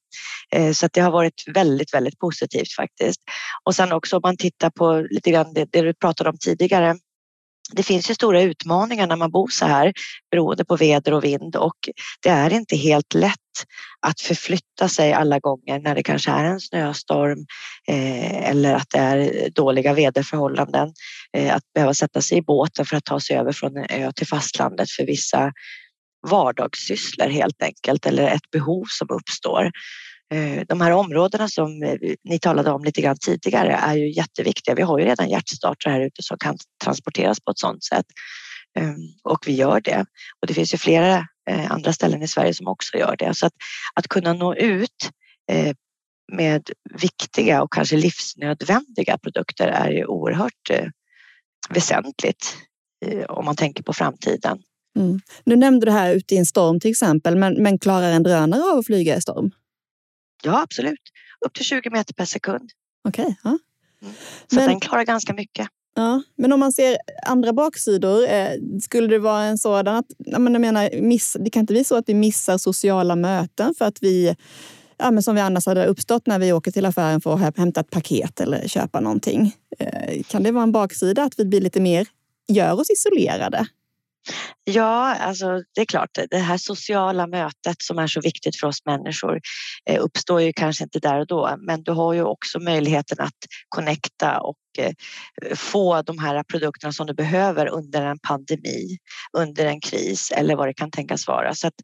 Eh, 0.55 0.73
så 0.73 0.87
att 0.87 0.93
det 0.93 1.01
har 1.01 1.11
varit 1.11 1.45
väldigt, 1.55 1.95
väldigt 1.95 2.19
positivt 2.19 2.73
faktiskt. 2.77 3.21
Och 3.65 3.75
sen 3.75 3.93
också 3.93 4.17
om 4.17 4.21
man 4.25 4.37
tittar 4.37 4.71
på 4.71 5.07
lite 5.11 5.31
grann 5.31 5.55
det, 5.55 5.69
det 5.73 5.81
du 5.81 5.95
pratade 5.95 6.31
om 6.31 6.39
tidigare. 6.39 6.97
Det 7.73 7.83
finns 7.83 8.11
ju 8.11 8.15
stora 8.15 8.43
utmaningar 8.43 9.07
när 9.07 9.17
man 9.17 9.31
bor 9.31 9.49
så 9.49 9.67
här 9.67 9.93
beroende 10.31 10.65
på 10.65 10.77
väder 10.77 11.15
och 11.15 11.25
vind 11.25 11.57
och 11.57 11.77
det 12.23 12.29
är 12.29 12.53
inte 12.53 12.77
helt 12.77 13.15
lätt 13.15 13.39
att 14.07 14.21
förflytta 14.21 14.89
sig 14.89 15.13
alla 15.13 15.39
gånger 15.39 15.79
när 15.79 15.95
det 15.95 16.03
kanske 16.03 16.31
är 16.31 16.45
en 16.45 16.61
snöstorm 16.61 17.47
eh, 17.89 18.51
eller 18.51 18.75
att 18.75 18.91
det 18.91 18.99
är 18.99 19.51
dåliga 19.51 19.95
väderförhållanden. 19.95 20.93
Eh, 21.37 21.55
att 21.57 21.63
behöva 21.75 21.95
sätta 21.95 22.21
sig 22.21 22.39
i 22.39 22.43
båten 22.43 22.87
för 22.87 22.97
att 22.97 23.05
ta 23.05 23.21
sig 23.21 23.37
över 23.37 23.53
från 23.53 23.77
en 23.77 23.87
ö 23.91 24.13
till 24.17 24.27
fastlandet 24.27 24.91
för 24.91 25.07
vissa 25.07 25.53
vardagssysslor 26.31 27.29
helt 27.29 27.63
enkelt 27.63 28.07
eller 28.07 28.29
ett 28.29 28.51
behov 28.51 28.85
som 28.89 29.11
uppstår. 29.11 29.71
Eh, 30.33 30.63
de 30.69 30.81
här 30.81 30.93
områdena 30.93 31.49
som 31.49 31.83
eh, 31.83 31.99
ni 32.25 32.39
talade 32.39 32.71
om 32.71 32.85
lite 32.85 33.01
grann 33.01 33.17
tidigare 33.21 33.73
är 33.73 33.95
ju 33.95 34.13
jätteviktiga. 34.13 34.75
Vi 34.75 34.83
har 34.83 34.99
ju 34.99 35.05
redan 35.05 35.29
hjärtstartare 35.29 35.93
här 35.93 36.01
ute 36.01 36.23
som 36.23 36.39
kan 36.39 36.59
transporteras 36.85 37.41
på 37.41 37.51
ett 37.51 37.59
sådant 37.59 37.85
sätt 37.85 38.07
ehm, 38.79 38.97
och 39.23 39.39
vi 39.47 39.53
gör 39.53 39.81
det. 39.81 40.07
Och 40.41 40.47
det 40.47 40.55
finns 40.55 40.75
ju 40.75 40.79
flera 40.79 41.27
eh, 41.51 41.73
andra 41.73 41.93
ställen 41.93 42.23
i 42.23 42.29
Sverige 42.29 42.55
som 42.55 42.69
också 42.69 42.97
gör 42.97 43.17
det. 43.19 43.35
Så 43.35 43.47
att, 43.47 43.53
att 43.95 44.09
kunna 44.09 44.33
nå 44.33 44.55
ut 44.55 45.11
med 46.33 46.71
viktiga 47.01 47.63
och 47.63 47.73
kanske 47.73 47.97
livsnödvändiga 47.97 49.19
produkter 49.19 49.69
är 49.69 49.91
ju 49.91 50.07
oerhört 50.07 50.71
väsentligt 51.71 52.57
om 53.29 53.45
man 53.45 53.57
tänker 53.57 53.83
på 53.83 53.93
framtiden. 53.93 54.63
Mm. 54.97 55.21
Nu 55.45 55.57
nämnde 55.57 55.87
du 55.87 55.93
här 55.93 56.15
ute 56.15 56.35
i 56.35 56.39
en 56.39 56.47
storm 56.47 56.81
till 56.81 56.91
exempel, 56.91 57.37
men, 57.37 57.63
men 57.63 57.79
klarar 57.79 58.13
en 58.13 58.23
drönare 58.23 58.63
av 58.73 58.79
att 58.79 58.87
flyga 58.87 59.17
i 59.17 59.21
storm? 59.21 59.51
Ja, 60.43 60.63
absolut. 60.63 61.01
Upp 61.47 61.55
till 61.55 61.65
20 61.65 61.91
meter 61.91 62.15
per 62.15 62.25
sekund. 62.25 62.71
Okej. 63.09 63.23
Okay, 63.23 63.35
ja. 63.45 63.59
Mm. 64.03 64.15
Så 64.51 64.57
men, 64.57 64.69
den 64.69 64.81
klarar 64.81 65.05
ganska 65.05 65.35
mycket. 65.35 65.69
Ja, 65.95 66.23
men 66.37 66.53
om 66.53 66.61
man 66.61 66.73
ser 66.73 66.97
andra 67.27 67.53
baksidor, 67.53 68.29
eh, 68.29 68.51
skulle 68.83 69.07
det 69.07 69.19
vara 69.19 69.43
en 69.43 69.59
sådan 69.59 69.97
att... 69.97 70.07
Jag 70.19 70.41
menar, 70.41 71.01
miss, 71.01 71.37
det 71.41 71.51
kan 71.51 71.61
inte 71.61 71.73
bli 71.73 71.85
så 71.85 71.97
att 71.97 72.09
vi 72.09 72.15
missar 72.15 72.59
sociala 72.59 73.17
möten 73.17 73.75
för 73.79 73.85
att 73.85 74.03
vi 74.03 74.37
ja, 75.03 75.11
men 75.11 75.23
som 75.23 75.35
vi 75.35 75.41
annars 75.41 75.67
hade 75.67 75.87
uppstått 75.87 76.27
när 76.27 76.39
vi 76.39 76.53
åker 76.53 76.71
till 76.71 76.87
affären 76.87 77.21
för 77.21 77.35
att 77.35 77.57
hämta 77.57 77.81
ett 77.81 77.91
paket 77.91 78.41
eller 78.41 78.69
köpa 78.69 79.01
någonting. 79.01 79.57
Eh, 79.79 80.23
kan 80.23 80.43
det 80.43 80.53
vara 80.53 80.63
en 80.63 80.73
baksida 80.73 81.23
att 81.23 81.39
vi 81.39 81.45
blir 81.45 81.61
lite 81.61 81.81
mer, 81.81 82.07
gör 82.49 82.81
oss 82.81 82.91
isolerade? 82.91 83.67
Ja, 84.65 85.15
alltså 85.15 85.63
det 85.75 85.81
är 85.81 85.85
klart, 85.85 86.11
det 86.31 86.39
här 86.39 86.57
sociala 86.57 87.27
mötet 87.27 87.83
som 87.83 87.99
är 87.99 88.07
så 88.07 88.21
viktigt 88.21 88.57
för 88.57 88.67
oss 88.67 88.87
människor 88.87 89.41
eh, 89.91 90.05
uppstår 90.05 90.41
ju 90.41 90.53
kanske 90.53 90.85
inte 90.85 90.99
där 90.99 91.21
och 91.21 91.27
då, 91.27 91.57
men 91.59 91.83
du 91.83 91.93
har 91.93 92.13
ju 92.13 92.23
också 92.23 92.59
möjligheten 92.61 93.21
att 93.21 93.39
connecta 93.69 94.41
och 94.41 94.57
eh, 94.79 94.93
få 95.57 96.03
de 96.03 96.19
här 96.19 96.43
produkterna 96.43 96.93
som 96.93 97.07
du 97.07 97.15
behöver 97.15 97.67
under 97.67 98.03
en 98.03 98.19
pandemi, 98.19 98.99
under 99.37 99.67
en 99.67 99.81
kris 99.81 100.31
eller 100.31 100.57
vad 100.57 100.69
det 100.69 100.75
kan 100.75 100.91
tänkas 100.91 101.29
vara. 101.29 101.55
Så 101.55 101.67
att 101.67 101.75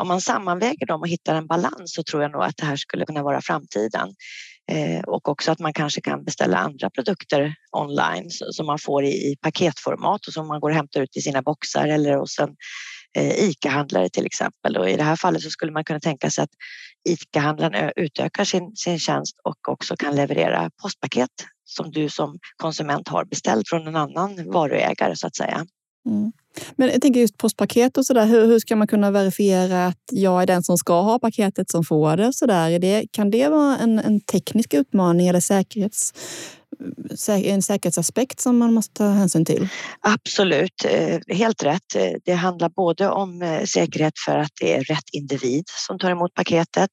om 0.00 0.08
man 0.08 0.20
sammanväger 0.20 0.86
dem 0.86 1.00
och 1.00 1.08
hittar 1.08 1.34
en 1.34 1.46
balans 1.46 1.94
så 1.94 2.02
tror 2.02 2.22
jag 2.22 2.32
nog 2.32 2.42
att 2.42 2.56
det 2.56 2.66
här 2.66 2.76
skulle 2.76 3.06
kunna 3.06 3.22
vara 3.22 3.40
framtiden. 3.40 4.14
Eh, 4.72 5.00
och 5.00 5.28
också 5.28 5.52
att 5.52 5.58
man 5.58 5.72
kanske 5.72 6.00
kan 6.00 6.24
beställa 6.24 6.56
andra 6.56 6.90
produkter 6.90 7.54
online 7.72 8.30
som 8.30 8.66
man 8.66 8.78
får 8.78 9.04
i 9.04 9.36
paketformat 9.40 10.26
och 10.26 10.32
som 10.32 10.48
man 10.48 10.60
går 10.60 10.70
och 10.70 10.76
hämtar 10.76 11.00
ut 11.00 11.16
i 11.16 11.20
sina 11.20 11.42
boxar 11.42 11.88
eller 11.88 12.16
hos 12.16 12.38
en 12.38 12.56
eh, 13.16 13.44
ICA-handlare 13.44 14.08
till 14.08 14.26
exempel. 14.26 14.76
Och 14.76 14.90
I 14.90 14.96
det 14.96 15.02
här 15.02 15.16
fallet 15.16 15.42
så 15.42 15.50
skulle 15.50 15.72
man 15.72 15.84
kunna 15.84 16.00
tänka 16.00 16.30
sig 16.30 16.44
att 16.44 16.50
ICA-handlaren 17.08 17.92
utökar 17.96 18.44
sin, 18.44 18.76
sin 18.76 18.98
tjänst 18.98 19.36
och 19.44 19.68
också 19.68 19.96
kan 19.96 20.16
leverera 20.16 20.70
postpaket 20.82 21.30
som 21.64 21.90
du 21.90 22.08
som 22.08 22.38
konsument 22.56 23.08
har 23.08 23.24
beställt 23.24 23.68
från 23.68 23.86
en 23.86 23.96
annan 23.96 24.50
varuägare 24.52 25.16
så 25.16 25.26
att 25.26 25.36
säga. 25.36 25.66
Mm. 26.06 26.32
Men 26.76 26.88
jag 26.88 27.02
tänker 27.02 27.20
just 27.20 27.38
postpaket 27.38 27.98
och 27.98 28.06
så 28.06 28.14
där. 28.14 28.26
Hur, 28.26 28.46
hur 28.46 28.58
ska 28.58 28.76
man 28.76 28.86
kunna 28.86 29.10
verifiera 29.10 29.86
att 29.86 30.02
jag 30.12 30.42
är 30.42 30.46
den 30.46 30.62
som 30.62 30.78
ska 30.78 31.00
ha 31.00 31.18
paketet 31.18 31.70
som 31.70 31.84
får 31.84 32.16
det? 32.16 32.32
Så 32.32 32.46
där? 32.46 32.78
Det, 32.78 33.06
kan 33.10 33.30
det 33.30 33.48
vara 33.48 33.76
en, 33.76 33.98
en 33.98 34.20
teknisk 34.20 34.74
utmaning 34.74 35.28
eller 35.28 35.40
säkerhets, 35.40 36.14
en 37.28 37.62
säkerhetsaspekt 37.62 38.40
som 38.40 38.58
man 38.58 38.74
måste 38.74 38.94
ta 38.94 39.08
hänsyn 39.08 39.44
till? 39.44 39.68
Absolut, 40.00 40.84
eh, 40.84 41.36
helt 41.36 41.62
rätt. 41.62 41.94
Eh, 41.96 42.12
det 42.24 42.32
handlar 42.32 42.68
både 42.68 43.08
om 43.08 43.42
eh, 43.42 43.64
säkerhet 43.64 44.12
för 44.24 44.38
att 44.38 44.52
det 44.60 44.74
är 44.74 44.84
rätt 44.84 45.04
individ 45.12 45.64
som 45.86 45.98
tar 45.98 46.10
emot 46.10 46.34
paketet 46.34 46.90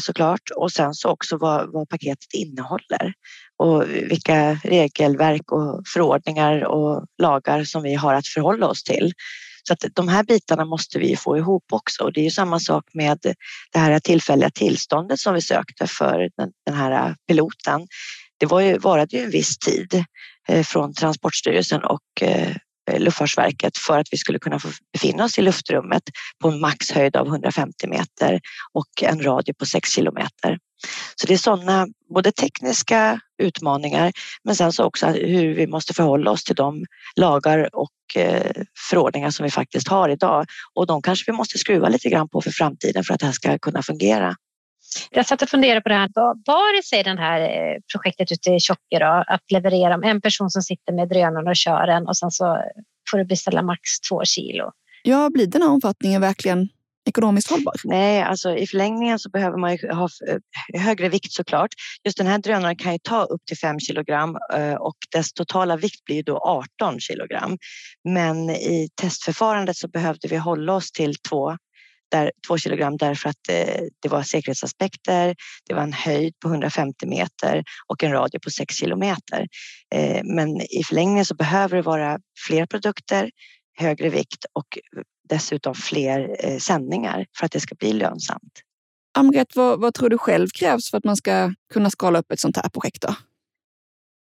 såklart 0.00 0.50
och 0.56 0.72
sen 0.72 0.94
så 0.94 1.08
också 1.08 1.36
vad, 1.36 1.72
vad 1.72 1.88
paketet 1.88 2.34
innehåller 2.34 3.12
och 3.58 3.88
vilka 3.88 4.54
regelverk 4.54 5.52
och 5.52 5.82
förordningar 5.94 6.64
och 6.64 7.04
lagar 7.22 7.64
som 7.64 7.82
vi 7.82 7.94
har 7.94 8.14
att 8.14 8.26
förhålla 8.26 8.68
oss 8.68 8.82
till. 8.82 9.12
Så 9.62 9.72
att 9.72 9.84
de 9.94 10.08
här 10.08 10.24
bitarna 10.24 10.64
måste 10.64 10.98
vi 10.98 11.16
få 11.16 11.38
ihop 11.38 11.64
också 11.72 12.04
och 12.04 12.12
det 12.12 12.20
är 12.20 12.24
ju 12.24 12.30
samma 12.30 12.60
sak 12.60 12.84
med 12.92 13.18
det 13.72 13.78
här 13.78 14.00
tillfälliga 14.00 14.50
tillståndet 14.50 15.20
som 15.20 15.34
vi 15.34 15.40
sökte 15.40 15.86
för 15.86 16.30
den 16.66 16.74
här 16.74 17.14
piloten 17.28 17.86
det 18.40 18.46
var 18.46 18.60
ju, 18.60 18.78
varade 18.78 19.16
ju 19.16 19.22
en 19.22 19.30
viss 19.30 19.58
tid 19.58 20.04
eh, 20.48 20.62
från 20.62 20.94
Transportstyrelsen 20.94 21.84
och 21.84 22.22
eh, 22.22 22.56
Luftfartsverket 22.98 23.78
för 23.78 23.98
att 23.98 24.06
vi 24.10 24.16
skulle 24.16 24.38
kunna 24.38 24.58
få 24.58 24.68
befinna 24.92 25.24
oss 25.24 25.38
i 25.38 25.42
luftrummet 25.42 26.02
på 26.42 26.48
en 26.48 26.60
maxhöjd 26.60 27.16
av 27.16 27.26
150 27.26 27.88
meter 27.88 28.40
och 28.72 29.02
en 29.02 29.22
radie 29.22 29.54
på 29.54 29.66
6 29.66 29.90
kilometer. 29.90 30.58
Så 31.14 31.26
det 31.26 31.34
är 31.34 31.38
sådana 31.38 31.86
både 32.14 32.32
tekniska 32.32 33.20
utmaningar 33.42 34.12
men 34.44 34.56
sen 34.56 34.72
så 34.72 34.84
också 34.84 35.06
hur 35.06 35.54
vi 35.54 35.66
måste 35.66 35.94
förhålla 35.94 36.30
oss 36.30 36.44
till 36.44 36.54
de 36.54 36.84
lagar 37.16 37.76
och 37.76 38.16
eh, 38.16 38.62
förordningar 38.90 39.30
som 39.30 39.44
vi 39.44 39.50
faktiskt 39.50 39.88
har 39.88 40.08
idag 40.08 40.46
och 40.74 40.86
de 40.86 41.02
kanske 41.02 41.32
vi 41.32 41.36
måste 41.36 41.58
skruva 41.58 41.88
lite 41.88 42.08
grann 42.08 42.28
på 42.28 42.40
för 42.40 42.50
framtiden 42.50 43.04
för 43.04 43.14
att 43.14 43.20
det 43.20 43.26
här 43.26 43.32
ska 43.32 43.58
kunna 43.58 43.82
fungera. 43.82 44.36
Jag 45.10 45.26
satt 45.26 45.42
och 45.42 45.48
funderade 45.48 45.80
på 45.80 45.88
det 45.88 45.94
här. 45.94 46.10
Var 46.46 46.76
det 46.76 46.82
sig 46.82 47.02
det 47.02 47.20
här 47.20 47.40
eh, 47.40 47.76
projektet 47.92 48.32
ute 48.32 48.50
i 48.50 48.60
Tjocke 48.60 48.98
då? 48.98 49.24
Att 49.26 49.50
leverera 49.52 50.10
en 50.10 50.20
person 50.20 50.50
som 50.50 50.62
sitter 50.62 50.92
med 50.92 51.08
drönaren 51.08 51.48
och 51.48 51.56
kör 51.56 51.86
den 51.86 52.08
och 52.08 52.16
sen 52.16 52.30
så 52.30 52.62
får 53.10 53.18
du 53.18 53.24
beställa 53.24 53.62
max 53.62 53.80
två 54.08 54.24
kilo. 54.24 54.72
Ja, 55.02 55.30
blir 55.30 55.46
den 55.46 55.62
här 55.62 55.70
omfattningen 55.70 56.20
verkligen 56.20 56.68
ekonomiskt 57.08 57.50
hållbar? 57.50 57.74
Nej, 57.84 58.22
alltså 58.22 58.56
i 58.56 58.66
förlängningen 58.66 59.18
så 59.18 59.30
behöver 59.30 59.58
man 59.58 59.76
ju 59.76 59.92
ha 59.92 60.08
eh, 60.28 60.80
högre 60.80 61.08
vikt 61.08 61.32
såklart. 61.32 61.70
Just 62.04 62.18
den 62.18 62.26
här 62.26 62.38
drönaren 62.38 62.76
kan 62.76 62.92
ju 62.92 62.98
ta 62.98 63.24
upp 63.24 63.44
till 63.46 63.58
5 63.58 63.80
kilogram 63.80 64.38
eh, 64.54 64.74
och 64.74 64.96
dess 65.12 65.32
totala 65.32 65.76
vikt 65.76 66.04
blir 66.04 66.22
då 66.22 66.38
18 66.78 67.00
kilogram. 67.00 67.58
Men 68.04 68.50
i 68.50 68.88
testförfarandet 69.00 69.76
så 69.76 69.88
behövde 69.88 70.28
vi 70.28 70.36
hålla 70.36 70.72
oss 70.72 70.92
till 70.92 71.14
två 71.14 71.56
där, 72.10 72.32
två 72.48 72.58
kilogram 72.58 72.96
därför 72.96 73.28
att 73.28 73.48
eh, 73.48 73.82
det 74.02 74.08
var 74.08 74.22
säkerhetsaspekter, 74.22 75.34
det 75.68 75.74
var 75.74 75.82
en 75.82 75.92
höjd 75.92 76.34
på 76.40 76.48
150 76.48 77.06
meter 77.06 77.64
och 77.86 78.04
en 78.04 78.12
radie 78.12 78.40
på 78.40 78.50
6 78.50 78.74
kilometer. 78.74 79.46
Eh, 79.94 80.20
men 80.24 80.60
i 80.60 80.84
förlängningen 80.84 81.24
så 81.24 81.34
behöver 81.34 81.76
det 81.76 81.82
vara 81.82 82.18
fler 82.46 82.66
produkter, 82.66 83.30
högre 83.78 84.08
vikt 84.08 84.44
och 84.52 84.78
dessutom 85.28 85.74
fler 85.74 86.36
eh, 86.38 86.58
sändningar 86.58 87.26
för 87.38 87.46
att 87.46 87.52
det 87.52 87.60
ska 87.60 87.74
bli 87.74 87.92
lönsamt. 87.92 88.52
Amret, 89.18 89.56
vad, 89.56 89.80
vad 89.80 89.94
tror 89.94 90.08
du 90.08 90.18
själv 90.18 90.48
krävs 90.48 90.90
för 90.90 90.98
att 90.98 91.04
man 91.04 91.16
ska 91.16 91.54
kunna 91.72 91.90
skala 91.90 92.18
upp 92.18 92.32
ett 92.32 92.40
sånt 92.40 92.56
här 92.56 92.68
projekt? 92.68 93.02
Då? 93.02 93.14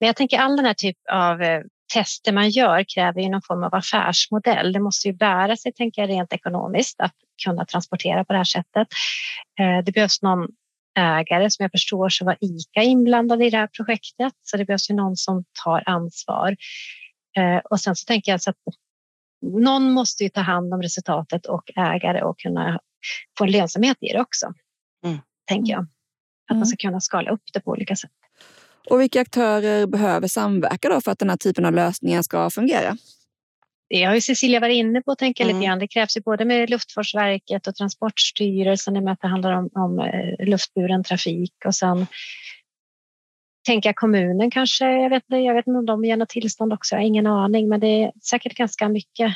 Men 0.00 0.06
jag 0.06 0.16
tänker 0.16 0.38
all 0.38 0.56
den 0.56 0.64
här 0.64 0.74
typ 0.74 0.96
av 1.12 1.40
tester 1.94 2.32
man 2.32 2.50
gör 2.50 2.84
kräver 2.94 3.20
ju 3.20 3.28
någon 3.28 3.42
form 3.42 3.64
av 3.64 3.74
affärsmodell. 3.74 4.72
Det 4.72 4.80
måste 4.80 5.08
ju 5.08 5.14
bära 5.14 5.56
sig, 5.56 5.72
tänker 5.72 6.02
jag, 6.02 6.10
rent 6.10 6.32
ekonomiskt 6.32 7.00
att 7.00 7.14
kunna 7.44 7.64
transportera 7.64 8.24
på 8.24 8.32
det 8.32 8.38
här 8.38 8.44
sättet. 8.44 8.88
Eh, 9.60 9.84
det 9.84 9.92
behövs 9.92 10.22
någon 10.22 10.48
ägare. 10.98 11.50
Som 11.50 11.62
jag 11.62 11.70
förstår 11.70 12.08
så 12.08 12.24
var 12.24 12.36
ICA 12.40 12.82
inblandad 12.82 13.42
i 13.42 13.50
det 13.50 13.56
här 13.56 13.66
projektet, 13.76 14.32
så 14.42 14.56
det 14.56 14.64
behövs 14.64 14.90
ju 14.90 14.94
någon 14.94 15.16
som 15.16 15.44
tar 15.64 15.82
ansvar. 15.86 16.56
Eh, 17.36 17.58
och 17.70 17.80
sen 17.80 17.96
så 17.96 18.04
tänker 18.04 18.32
jag 18.32 18.42
så 18.42 18.50
att 18.50 18.56
någon 19.42 19.92
måste 19.92 20.22
ju 20.22 20.28
ta 20.28 20.40
hand 20.40 20.74
om 20.74 20.82
resultatet 20.82 21.46
och 21.46 21.70
ägare 21.76 22.22
och 22.22 22.38
kunna 22.38 22.80
få 23.38 23.44
en 23.44 23.50
lönsamhet 23.50 23.96
i 24.00 24.12
det 24.12 24.20
också. 24.20 24.52
Mm. 25.04 25.18
Tänker 25.48 25.72
jag. 25.72 25.82
Att 25.82 26.50
mm. 26.50 26.58
man 26.58 26.66
ska 26.66 26.76
kunna 26.76 27.00
skala 27.00 27.30
upp 27.30 27.42
det 27.52 27.60
på 27.60 27.70
olika 27.70 27.96
sätt. 27.96 28.10
Och 28.90 29.00
vilka 29.00 29.20
aktörer 29.20 29.86
behöver 29.86 30.28
samverka 30.28 30.88
då 30.88 31.00
för 31.00 31.10
att 31.10 31.18
den 31.18 31.30
här 31.30 31.36
typen 31.36 31.64
av 31.64 31.72
lösningar 31.72 32.22
ska 32.22 32.50
fungera? 32.50 32.96
Det 33.90 34.04
har 34.04 34.14
ju 34.14 34.20
Cecilia 34.20 34.60
varit 34.60 34.74
inne 34.74 35.02
på, 35.02 35.14
tänker 35.14 35.44
mm. 35.44 35.56
lite 35.56 35.66
grann. 35.66 35.78
Det 35.78 35.88
krävs 35.88 36.16
ju 36.16 36.20
både 36.20 36.44
med 36.44 36.70
Luftfartsverket 36.70 37.66
och 37.66 37.74
Transportstyrelsen 37.74 38.96
i 38.96 38.98
och 38.98 39.02
med 39.02 39.12
att 39.12 39.20
det 39.20 39.28
handlar 39.28 39.52
om, 39.52 39.70
om 39.74 39.98
eh, 39.98 40.46
luftburen 40.46 41.04
trafik 41.04 41.54
och 41.64 41.74
sen 41.74 42.06
tänka 43.66 43.92
kommunen 43.92 44.50
kanske. 44.50 44.84
Jag 44.84 45.10
vet, 45.10 45.22
jag 45.26 45.54
vet 45.54 45.66
inte 45.66 45.78
om 45.78 45.86
de 45.86 46.04
ger 46.04 46.16
något 46.16 46.28
tillstånd 46.28 46.72
också. 46.72 46.94
Jag 46.94 47.00
har 47.00 47.06
ingen 47.06 47.26
aning, 47.26 47.68
men 47.68 47.80
det 47.80 48.02
är 48.02 48.12
säkert 48.30 48.54
ganska 48.54 48.88
mycket. 48.88 49.34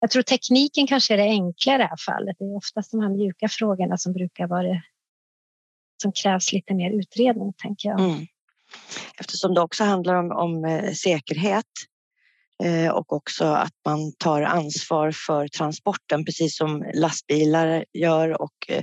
Jag 0.00 0.10
tror 0.10 0.22
tekniken 0.22 0.86
kanske 0.86 1.14
är 1.14 1.18
det 1.18 1.22
enkla 1.22 1.74
i 1.74 1.78
det 1.78 1.84
här 1.84 2.04
fallet. 2.06 2.36
Det 2.38 2.44
är 2.44 2.56
oftast 2.56 2.90
de 2.90 3.00
här 3.00 3.08
mjuka 3.08 3.48
frågorna 3.48 3.98
som 3.98 4.12
brukar 4.12 4.46
vara 4.46 4.62
det 4.62 4.82
som 6.02 6.12
krävs 6.12 6.52
lite 6.52 6.74
mer 6.74 6.90
utredning, 6.90 7.52
tänker 7.52 7.88
jag. 7.88 8.00
Mm 8.00 8.26
eftersom 9.18 9.54
det 9.54 9.60
också 9.60 9.84
handlar 9.84 10.14
om, 10.14 10.30
om 10.30 10.64
eh, 10.64 10.92
säkerhet 10.92 11.66
eh, 12.64 12.88
och 12.88 13.12
också 13.12 13.44
att 13.44 13.74
man 13.84 14.12
tar 14.18 14.42
ansvar 14.42 15.12
för 15.26 15.48
transporten 15.48 16.24
precis 16.24 16.56
som 16.56 16.84
lastbilar 16.94 17.84
gör 17.92 18.42
och 18.42 18.54
eh, 18.68 18.82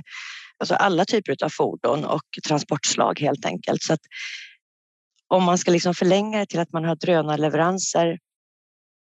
alltså 0.58 0.74
alla 0.74 1.04
typer 1.04 1.44
av 1.44 1.48
fordon 1.48 2.04
och 2.04 2.24
transportslag 2.48 3.20
helt 3.20 3.44
enkelt. 3.46 3.82
Så 3.82 3.92
att 3.92 4.00
om 5.28 5.44
man 5.44 5.58
ska 5.58 5.70
liksom 5.70 5.94
förlänga 5.94 6.38
det 6.38 6.46
till 6.46 6.60
att 6.60 6.72
man 6.72 6.84
har 6.84 6.96
drönarleveranser 6.96 8.18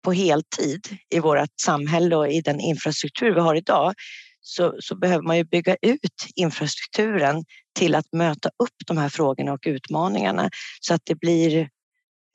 på 0.03 0.11
heltid 0.11 0.97
i 1.09 1.19
vårt 1.19 1.59
samhälle 1.61 2.15
och 2.15 2.31
i 2.31 2.41
den 2.41 2.59
infrastruktur 2.59 3.33
vi 3.33 3.39
har 3.39 3.55
idag 3.55 3.93
så, 4.41 4.75
så 4.79 4.95
behöver 4.95 5.23
man 5.23 5.37
ju 5.37 5.43
bygga 5.43 5.75
ut 5.81 6.25
infrastrukturen 6.35 7.43
till 7.73 7.95
att 7.95 8.13
möta 8.13 8.49
upp 8.49 8.87
de 8.87 8.97
här 8.97 9.09
frågorna 9.09 9.53
och 9.53 9.63
utmaningarna 9.65 10.49
så 10.81 10.93
att 10.93 11.01
det 11.03 11.15
blir 11.15 11.69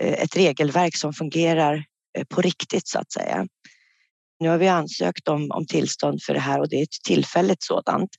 eh, 0.03 0.13
ett 0.13 0.37
regelverk 0.37 0.97
som 0.97 1.13
fungerar 1.13 1.85
eh, 2.19 2.25
på 2.25 2.41
riktigt 2.41 2.89
så 2.89 2.99
att 2.99 3.13
säga. 3.13 3.47
Nu 4.41 4.49
har 4.49 4.59
vi 4.59 4.69
ansökt 4.69 5.29
om, 5.29 5.51
om 5.51 5.67
tillstånd 5.67 6.23
för 6.23 6.35
det 6.35 6.41
här 6.41 6.61
och 6.61 6.69
det 6.69 6.77
är 6.77 6.83
ett 6.83 7.03
tillfälligt 7.07 7.63
sådant. 7.63 8.11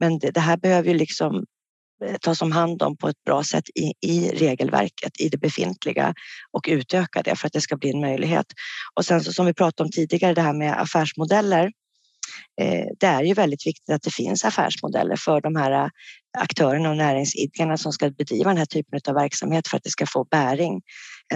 Men 0.00 0.18
det, 0.18 0.30
det 0.30 0.40
här 0.40 0.56
behöver 0.56 0.88
ju 0.88 0.94
liksom 0.94 1.44
eh, 2.04 2.16
tas 2.16 2.42
om 2.42 2.52
hand 2.52 2.82
om 2.82 2.96
på 2.96 3.08
ett 3.08 3.24
bra 3.24 3.44
sätt 3.44 3.64
i, 3.74 3.92
i, 4.00 4.30
regelverket, 4.30 5.20
i 5.20 5.28
det 5.28 5.38
befintliga 5.38 6.14
och 6.52 6.64
utöka 6.68 7.22
det 7.22 7.36
för 7.36 7.46
att 7.46 7.52
det 7.52 7.60
ska 7.60 7.76
bli 7.76 7.90
en 7.90 8.00
möjlighet. 8.00 8.46
Och 8.94 9.04
sen 9.04 9.24
så, 9.24 9.32
som 9.32 9.46
vi 9.46 9.54
pratade 9.54 9.86
om 9.86 9.92
tidigare, 9.92 10.34
det 10.34 10.42
här 10.42 10.54
med 10.54 10.80
affärsmodeller. 10.80 11.72
Eh, 12.60 12.86
det 13.00 13.06
är 13.06 13.22
ju 13.22 13.34
väldigt 13.34 13.66
viktigt 13.66 13.94
att 13.94 14.02
det 14.02 14.14
finns 14.14 14.44
affärsmodeller 14.44 15.16
för 15.16 15.40
de 15.40 15.56
här 15.56 15.70
eh, 15.70 15.90
aktörerna 16.38 16.90
och 16.90 16.96
näringsidkarna 16.96 17.76
som 17.76 17.92
ska 17.92 18.10
bedriva 18.10 18.50
den 18.50 18.58
här 18.58 18.66
typen 18.66 19.00
av 19.08 19.14
verksamhet 19.14 19.68
för 19.68 19.76
att 19.76 19.82
det 19.82 19.90
ska 19.90 20.06
få 20.06 20.24
bäring. 20.24 20.82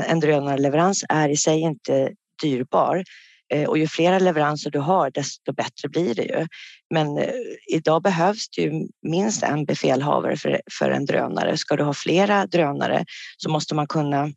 En 0.06 0.20
drönarleverans 0.20 1.04
är 1.08 1.28
i 1.28 1.36
sig 1.36 1.60
inte 1.60 2.10
dyrbar 2.42 3.04
eh, 3.52 3.68
och 3.68 3.78
ju 3.78 3.88
fler 3.88 4.20
leveranser 4.20 4.70
du 4.70 4.78
har 4.78 5.10
desto 5.10 5.52
bättre 5.52 5.88
blir 5.88 6.14
det 6.14 6.22
ju. 6.22 6.46
Men 6.94 7.24
idag 7.72 8.02
behövs 8.02 8.50
det 8.50 8.62
ju 8.62 8.72
minst 9.02 9.42
en 9.42 9.64
befälhavare 9.64 10.36
för, 10.36 10.60
för 10.78 10.90
en 10.90 11.06
drönare. 11.06 11.56
Ska 11.56 11.76
du 11.76 11.82
ha 11.82 11.94
flera 11.94 12.46
drönare 12.46 13.04
så 13.36 13.50
måste 13.50 13.74
man 13.74 13.86
kunna 13.86 14.32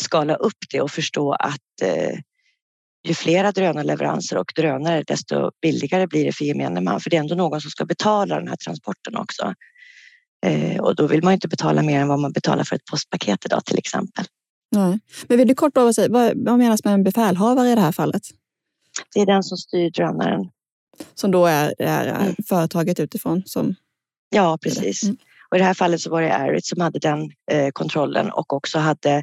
skala 0.00 0.34
upp 0.34 0.58
det 0.70 0.80
och 0.80 0.90
förstå 0.90 1.32
att 1.32 1.60
ju 3.04 3.14
flera 3.14 3.52
drönarleveranser 3.52 4.36
och 4.36 4.52
drönare 4.56 5.02
desto 5.06 5.50
billigare 5.62 6.06
blir 6.06 6.24
det 6.24 6.32
för 6.32 6.44
gemene 6.44 6.80
man. 6.80 7.00
För 7.00 7.10
det 7.10 7.16
är 7.16 7.20
ändå 7.20 7.34
någon 7.34 7.60
som 7.60 7.70
ska 7.70 7.84
betala 7.84 8.38
den 8.38 8.48
här 8.48 8.56
transporten 8.56 9.16
också. 9.16 9.54
Eh, 10.46 10.80
och 10.80 10.96
då 10.96 11.06
vill 11.06 11.22
man 11.22 11.32
inte 11.32 11.48
betala 11.48 11.82
mer 11.82 12.00
än 12.00 12.08
vad 12.08 12.18
man 12.18 12.32
betalar 12.32 12.64
för 12.64 12.76
ett 12.76 12.84
postpaket 12.90 13.44
idag 13.44 13.64
till 13.64 13.78
exempel. 13.78 14.24
Nej. 14.70 14.98
Men 15.28 15.38
vill 15.38 15.48
du 15.48 15.54
kort 15.54 15.72
bara 15.72 15.92
säga, 15.92 16.08
vad, 16.10 16.32
vad 16.36 16.58
menas 16.58 16.84
med 16.84 16.94
en 16.94 17.04
befälhavare 17.04 17.68
i 17.68 17.74
det 17.74 17.80
här 17.80 17.92
fallet? 17.92 18.22
Det 19.14 19.20
är 19.20 19.26
den 19.26 19.42
som 19.42 19.58
styr 19.58 19.90
drönaren. 19.90 20.50
Som 21.14 21.30
då 21.30 21.46
är, 21.46 21.74
är 21.78 22.06
mm. 22.06 22.34
företaget 22.48 23.00
utifrån? 23.00 23.42
Som... 23.46 23.74
Ja, 24.30 24.58
precis. 24.62 25.02
Mm. 25.02 25.16
Och 25.50 25.56
I 25.56 25.60
det 25.60 25.66
här 25.66 25.74
fallet 25.74 26.00
så 26.00 26.10
var 26.10 26.22
det 26.22 26.34
Arit 26.34 26.66
som 26.66 26.80
hade 26.80 26.98
den 26.98 27.30
eh, 27.50 27.70
kontrollen 27.72 28.30
och 28.30 28.52
också 28.52 28.78
hade 28.78 29.22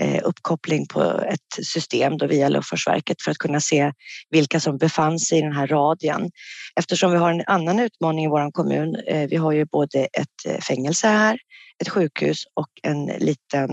Eh, 0.00 0.20
uppkoppling 0.24 0.86
på 0.86 1.02
ett 1.02 1.66
system 1.66 2.18
då 2.18 2.26
via 2.26 2.48
Luftfartsverket 2.48 3.22
för 3.22 3.30
att 3.30 3.38
kunna 3.38 3.60
se 3.60 3.92
vilka 4.30 4.60
som 4.60 4.78
befann 4.78 5.18
sig 5.18 5.38
i 5.38 5.42
den 5.42 5.52
här 5.52 5.66
radien. 5.66 6.30
Eftersom 6.76 7.12
vi 7.12 7.18
har 7.18 7.30
en 7.30 7.44
annan 7.46 7.80
utmaning 7.80 8.24
i 8.24 8.28
vår 8.28 8.52
kommun. 8.52 8.96
Eh, 9.06 9.28
vi 9.28 9.36
har 9.36 9.52
ju 9.52 9.64
både 9.64 9.98
ett 9.98 10.46
eh, 10.46 10.60
fängelse 10.60 11.08
här, 11.08 11.38
ett 11.80 11.88
sjukhus 11.88 12.44
och 12.54 12.68
en 12.82 13.06
liten 13.06 13.70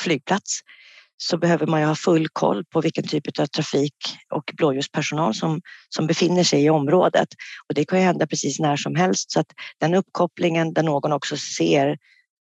flygplats 0.00 0.60
så 1.16 1.38
behöver 1.38 1.66
man 1.66 1.80
ju 1.80 1.86
ha 1.86 1.94
full 1.94 2.28
koll 2.28 2.64
på 2.64 2.80
vilken 2.80 3.08
typ 3.08 3.38
av 3.38 3.46
trafik 3.46 3.94
och 4.34 4.50
blåljuspersonal 4.56 5.34
som, 5.34 5.60
som 5.88 6.06
befinner 6.06 6.44
sig 6.44 6.64
i 6.64 6.70
området. 6.70 7.28
Och 7.68 7.74
det 7.74 7.84
kan 7.84 7.98
ju 7.98 8.04
hända 8.04 8.26
precis 8.26 8.58
när 8.58 8.76
som 8.76 8.94
helst 8.94 9.32
så 9.32 9.40
att 9.40 9.46
den 9.80 9.94
uppkopplingen 9.94 10.72
där 10.72 10.82
någon 10.82 11.12
också 11.12 11.36
ser, 11.36 11.96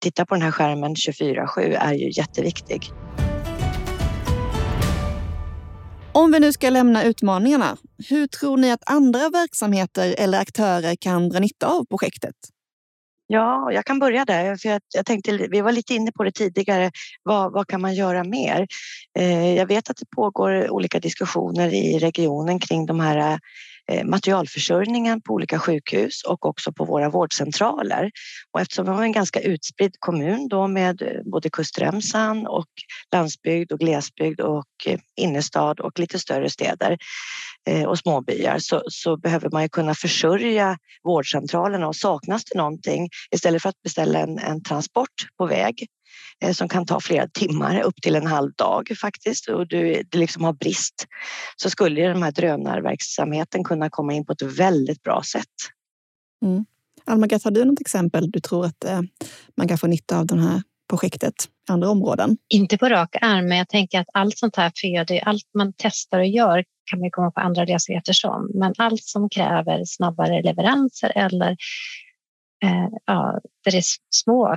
tittar 0.05 0.25
på 0.25 0.35
den 0.35 0.41
här 0.41 0.51
skärmen 0.51 0.95
24-7 0.95 1.77
är 1.79 1.93
ju 1.93 2.11
jätteviktig. 2.11 2.91
Om 6.11 6.31
vi 6.31 6.39
nu 6.39 6.53
ska 6.53 6.69
lämna 6.69 7.03
utmaningarna, 7.03 7.77
hur 8.09 8.27
tror 8.27 8.57
ni 8.57 8.71
att 8.71 8.83
andra 8.85 9.29
verksamheter 9.29 10.15
eller 10.17 10.39
aktörer 10.39 10.95
kan 10.95 11.29
dra 11.29 11.39
nytta 11.39 11.67
av 11.67 11.85
projektet? 11.85 12.35
Ja, 13.27 13.71
jag 13.71 13.85
kan 13.85 13.99
börja 13.99 14.25
där. 14.25 14.55
För 14.55 14.69
jag, 14.69 14.81
jag 14.95 15.05
tänkte, 15.05 15.47
vi 15.51 15.61
var 15.61 15.71
lite 15.71 15.93
inne 15.93 16.11
på 16.11 16.23
det 16.23 16.31
tidigare. 16.31 16.91
Vad, 17.23 17.53
vad 17.53 17.67
kan 17.67 17.81
man 17.81 17.95
göra 17.95 18.23
mer? 18.23 18.67
Eh, 19.19 19.55
jag 19.55 19.67
vet 19.67 19.89
att 19.89 19.97
det 19.97 20.15
pågår 20.15 20.69
olika 20.69 20.99
diskussioner 20.99 21.73
i 21.73 21.99
regionen 21.99 22.59
kring 22.59 22.85
de 22.85 22.99
här 22.99 23.39
Eh, 23.91 24.05
materialförsörjningen 24.05 25.21
på 25.21 25.33
olika 25.33 25.59
sjukhus 25.59 26.23
och 26.23 26.45
också 26.45 26.71
på 26.71 26.85
våra 26.85 27.09
vårdcentraler. 27.09 28.11
Och 28.51 28.61
eftersom 28.61 28.85
vi 28.85 28.91
har 28.91 29.03
en 29.03 29.11
ganska 29.11 29.39
utspridd 29.39 29.95
kommun 29.99 30.47
då 30.47 30.67
med 30.67 31.01
eh, 31.01 31.21
både 31.25 31.49
kustremsan 31.49 32.47
och 32.47 32.67
landsbygd 33.11 33.71
och 33.71 33.79
glesbygd 33.79 34.41
och 34.41 34.65
eh, 34.85 34.99
innerstad 35.15 35.79
och 35.79 35.99
lite 35.99 36.19
större 36.19 36.49
städer 36.49 36.97
och 37.87 37.99
småbyar 37.99 38.59
så, 38.59 38.83
så 38.87 39.17
behöver 39.17 39.49
man 39.49 39.61
ju 39.61 39.69
kunna 39.69 39.95
försörja 39.95 40.77
vårdcentralerna 41.03 41.87
och 41.87 41.95
saknas 41.95 42.43
det 42.45 42.57
någonting 42.57 43.09
istället 43.31 43.61
för 43.61 43.69
att 43.69 43.81
beställa 43.81 44.19
en, 44.19 44.39
en 44.39 44.63
transport 44.63 45.09
på 45.37 45.45
väg 45.45 45.87
som 46.53 46.69
kan 46.69 46.85
ta 46.85 46.99
flera 46.99 47.27
timmar, 47.27 47.81
upp 47.81 48.01
till 48.01 48.15
en 48.15 48.27
halv 48.27 48.53
dag 48.53 48.91
faktiskt 49.01 49.49
och 49.49 49.67
du, 49.67 50.03
liksom 50.11 50.43
har 50.43 50.53
brist 50.53 51.05
så 51.55 51.69
skulle 51.69 52.07
den 52.07 52.23
här 52.23 52.31
drönarverksamheten 52.31 53.63
kunna 53.63 53.89
komma 53.89 54.13
in 54.13 54.25
på 54.25 54.33
ett 54.33 54.41
väldigt 54.41 55.03
bra 55.03 55.23
sätt. 55.23 55.53
Mm. 56.45 56.65
Almagat, 57.05 57.43
har 57.43 57.51
du 57.51 57.65
något 57.65 57.81
exempel 57.81 58.31
du 58.31 58.39
tror 58.39 58.65
att 58.65 58.83
eh, 58.83 59.01
man 59.57 59.67
kan 59.67 59.77
få 59.77 59.87
nytta 59.87 60.19
av 60.19 60.25
det 60.25 60.41
här 60.41 60.61
projektet 60.89 61.35
i 61.69 61.71
andra 61.71 61.89
områden? 61.89 62.37
Inte 62.49 62.77
på 62.77 62.89
rak 62.89 63.15
arm, 63.21 63.47
men 63.47 63.57
jag 63.57 63.69
tänker 63.69 63.99
att 63.99 64.07
allt 64.13 64.37
sånt 64.37 64.55
här 64.55 64.71
föder, 64.81 65.27
allt 65.27 65.49
man 65.53 65.73
testar 65.77 66.19
och 66.19 66.27
gör 66.27 66.63
kan 66.91 66.99
man 66.99 67.11
komma 67.11 67.31
på 67.31 67.39
andra 67.39 67.65
lösningar 67.65 68.01
som. 68.11 68.51
Men 68.53 68.73
allt 68.77 69.03
som 69.03 69.29
kräver 69.29 69.81
snabbare 69.85 70.41
leveranser 70.41 71.11
eller 71.15 71.51
eh, 72.63 72.87
ja, 73.05 73.39
där 73.63 73.71
det 73.71 73.77
är 73.77 73.83
små 74.09 74.51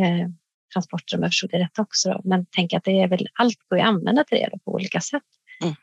eh, 0.00 0.28
förstod 0.82 1.50
det 1.50 1.58
rätt 1.58 1.78
också. 1.78 2.10
Då. 2.10 2.20
Men 2.24 2.46
tänk 2.50 2.72
att 2.72 2.84
det 2.84 3.02
är 3.02 3.08
väl, 3.08 3.28
allt 3.34 3.58
går 3.68 3.78
att 3.78 3.86
använda 3.86 4.24
till 4.24 4.38
det 4.38 4.58
på 4.64 4.72
olika 4.72 5.00
sätt. 5.00 5.22
Mm. 5.62 5.74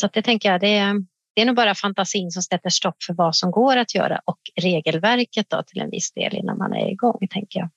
Så 0.00 0.06
att 0.06 0.12
det 0.12 0.22
tänker 0.22 0.52
jag, 0.52 0.60
det 0.60 0.76
är, 0.76 0.94
det 1.34 1.42
är 1.42 1.46
nog 1.46 1.56
bara 1.56 1.74
fantasin 1.74 2.30
som 2.30 2.42
sätter 2.42 2.70
stopp 2.70 3.02
för 3.02 3.14
vad 3.14 3.36
som 3.36 3.50
går 3.50 3.76
att 3.76 3.94
göra 3.94 4.20
och 4.24 4.38
regelverket 4.60 5.46
då 5.48 5.62
till 5.62 5.80
en 5.80 5.90
viss 5.90 6.12
del 6.12 6.34
innan 6.34 6.58
man 6.58 6.72
är 6.72 6.90
igång, 6.90 7.28
tänker 7.30 7.60
jag. 7.60 7.70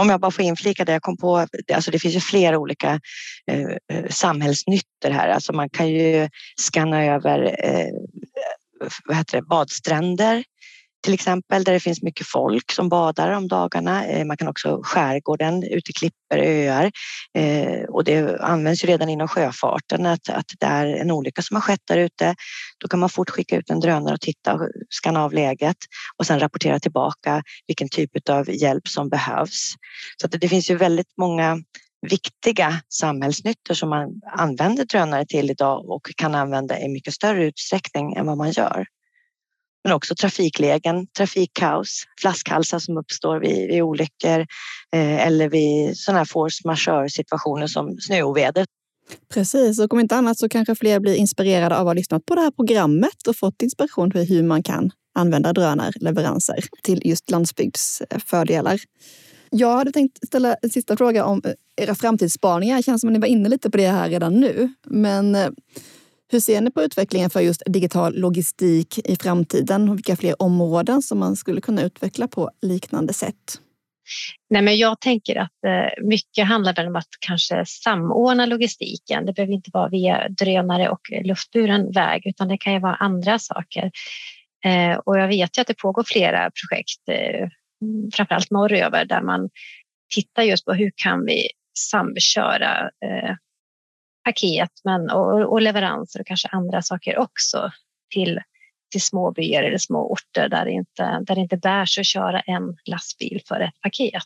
Om 0.00 0.08
jag 0.08 0.20
bara 0.20 0.30
får 0.30 0.44
inflika 0.44 0.84
det 0.84 0.92
jag 0.92 1.02
kom 1.02 1.16
på, 1.16 1.46
alltså 1.74 1.90
det 1.90 1.98
finns 1.98 2.16
ju 2.16 2.20
flera 2.20 2.58
olika 2.58 3.00
eh, 3.46 3.60
eh 3.92 4.08
samhällsnyttor 4.10 5.10
här. 5.10 5.28
Alltså 5.28 5.52
man 5.52 5.70
kan 5.70 5.88
ju 5.88 6.28
skanna 6.56 7.04
över 7.04 7.42
eh, 7.64 7.92
vad 9.04 9.16
heter 9.16 9.36
det, 9.36 9.42
badstränder 9.42 10.44
till 11.02 11.14
exempel 11.14 11.64
där 11.64 11.72
det 11.72 11.80
finns 11.80 12.02
mycket 12.02 12.26
folk 12.26 12.72
som 12.72 12.88
badar 12.88 13.30
om 13.30 13.48
dagarna. 13.48 14.06
Eh, 14.06 14.24
man 14.24 14.36
kan 14.36 14.48
också 14.48 14.80
skärgården 14.82 15.62
ute 15.62 15.90
i 15.90 15.92
klippor, 15.92 16.38
öar 16.38 16.90
eh, 17.38 17.82
och 17.88 18.04
det 18.04 18.40
används 18.40 18.84
ju 18.84 18.88
redan 18.88 19.08
inom 19.08 19.28
sjöfarten 19.28 20.06
att, 20.06 20.28
att 20.28 20.46
det 20.58 20.66
är 20.66 20.86
en 20.86 21.10
olycka 21.10 21.42
som 21.42 21.54
har 21.54 21.62
skett 21.62 21.82
där 21.88 21.98
ute. 21.98 22.34
Då 22.78 22.88
kan 22.88 23.00
man 23.00 23.08
fort 23.08 23.30
skicka 23.30 23.56
ut 23.56 23.70
en 23.70 23.80
drönare 23.80 24.14
och 24.14 24.20
titta 24.20 24.54
och 24.54 24.68
skanna 24.90 25.24
av 25.24 25.32
läget 25.32 25.76
och 26.16 26.26
sen 26.26 26.40
rapportera 26.40 26.80
tillbaka 26.80 27.42
vilken 27.66 27.88
typ 27.88 28.28
av 28.28 28.50
hjälp 28.50 28.88
som 28.88 29.08
behövs. 29.08 29.72
Så 30.20 30.26
att 30.26 30.40
det 30.40 30.48
finns 30.48 30.70
ju 30.70 30.76
väldigt 30.76 31.12
många 31.18 31.58
viktiga 32.10 32.80
samhällsnyttor 32.88 33.74
som 33.74 33.88
man 33.88 34.20
använder 34.36 34.84
drönare 34.84 35.26
till 35.26 35.50
idag 35.50 35.90
och 35.90 36.10
kan 36.16 36.34
använda 36.34 36.80
i 36.80 36.88
mycket 36.88 37.14
större 37.14 37.44
utsträckning 37.44 38.14
än 38.14 38.26
vad 38.26 38.36
man 38.36 38.50
gör 38.50 38.86
men 39.84 39.92
också 39.92 40.14
trafiklägen, 40.14 41.06
trafikkaos, 41.06 42.04
flaskhalsar 42.20 42.78
som 42.78 42.98
uppstår 42.98 43.40
vid, 43.40 43.68
vid 43.68 43.82
olyckor 43.82 44.40
eh, 44.94 45.26
eller 45.26 45.48
vid 45.48 45.98
sådana 45.98 46.18
här 46.18 46.24
force 46.24 46.60
majeure 46.64 47.10
situationer 47.10 47.66
som 47.66 47.96
snöoväder. 48.00 48.66
Precis, 49.34 49.80
och 49.80 49.92
om 49.92 50.00
inte 50.00 50.16
annat 50.16 50.38
så 50.38 50.48
kanske 50.48 50.74
fler 50.74 51.00
blir 51.00 51.14
inspirerade 51.14 51.74
av 51.74 51.80
att 51.80 51.86
ha 51.86 51.92
lyssnat 51.92 52.26
på 52.26 52.34
det 52.34 52.40
här 52.40 52.50
programmet 52.50 53.26
och 53.28 53.36
fått 53.36 53.62
inspiration 53.62 54.12
för 54.12 54.24
hur 54.24 54.42
man 54.42 54.62
kan 54.62 54.90
använda 55.14 55.52
drönarleveranser 55.52 56.64
till 56.82 57.02
just 57.04 57.30
landsbygdsfördelar. 57.30 58.72
Eh, 58.74 58.78
Jag 59.50 59.76
hade 59.76 59.92
tänkt 59.92 60.26
ställa 60.26 60.54
en 60.54 60.70
sista 60.70 60.96
fråga 60.96 61.24
om 61.24 61.42
eh, 61.44 61.84
era 61.84 61.94
framtidsspaningar. 61.94 62.76
Det 62.76 62.82
känns 62.82 63.00
som 63.00 63.08
att 63.08 63.12
ni 63.12 63.18
var 63.18 63.26
inne 63.28 63.48
lite 63.48 63.70
på 63.70 63.76
det 63.76 63.88
här 63.88 64.08
redan 64.08 64.40
nu. 64.40 64.74
Men 64.86 65.34
eh, 65.34 65.48
hur 66.32 66.40
ser 66.40 66.60
ni 66.60 66.70
på 66.70 66.82
utvecklingen 66.82 67.30
för 67.30 67.40
just 67.40 67.62
digital 67.66 68.14
logistik 68.14 68.98
i 68.98 69.16
framtiden 69.16 69.88
och 69.88 69.96
vilka 69.96 70.16
fler 70.16 70.42
områden 70.42 71.02
som 71.02 71.18
man 71.18 71.36
skulle 71.36 71.60
kunna 71.60 71.82
utveckla 71.82 72.28
på 72.28 72.50
liknande 72.62 73.12
sätt? 73.12 73.60
Nej, 74.50 74.62
men 74.62 74.76
jag 74.76 75.00
tänker 75.00 75.36
att 75.36 75.64
eh, 75.66 76.04
mycket 76.04 76.46
handlar 76.46 76.86
om 76.86 76.96
att 76.96 77.08
kanske 77.20 77.64
samordna 77.66 78.46
logistiken. 78.46 79.26
Det 79.26 79.32
behöver 79.32 79.52
inte 79.52 79.70
vara 79.72 79.88
via 79.88 80.28
drönare 80.28 80.88
och 80.88 81.00
luftburen 81.24 81.92
väg, 81.92 82.22
utan 82.26 82.48
det 82.48 82.58
kan 82.58 82.72
ju 82.72 82.80
vara 82.80 82.94
andra 82.94 83.38
saker. 83.38 83.90
Eh, 84.64 84.98
och 84.98 85.18
jag 85.18 85.28
vet 85.28 85.58
ju 85.58 85.60
att 85.60 85.66
det 85.66 85.78
pågår 85.78 86.04
flera 86.06 86.50
projekt, 86.50 87.08
eh, 87.10 87.48
mm, 87.82 88.10
framförallt 88.12 88.50
norröver, 88.50 89.04
där 89.04 89.22
man 89.22 89.48
tittar 90.14 90.42
just 90.42 90.64
på 90.64 90.72
hur 90.72 90.92
kan 90.96 91.24
vi 91.24 91.48
samköra 91.78 92.90
paket 94.24 94.70
men, 94.84 95.10
och, 95.10 95.52
och 95.52 95.62
leveranser 95.62 96.20
och 96.20 96.26
kanske 96.26 96.48
andra 96.48 96.82
saker 96.82 97.18
också 97.18 97.70
till, 98.14 98.40
till 98.92 99.02
små 99.02 99.32
byar 99.32 99.62
eller 99.62 99.78
små 99.78 100.12
orter 100.12 100.48
där 100.48 100.64
det 100.64 100.70
inte, 100.70 101.20
där 101.20 101.34
det 101.34 101.40
inte 101.40 101.56
bär 101.56 101.84
sig 101.84 102.00
att 102.00 102.06
köra 102.06 102.40
en 102.40 102.76
lastbil 102.84 103.42
för 103.48 103.60
ett 103.60 103.80
paket. 103.82 104.22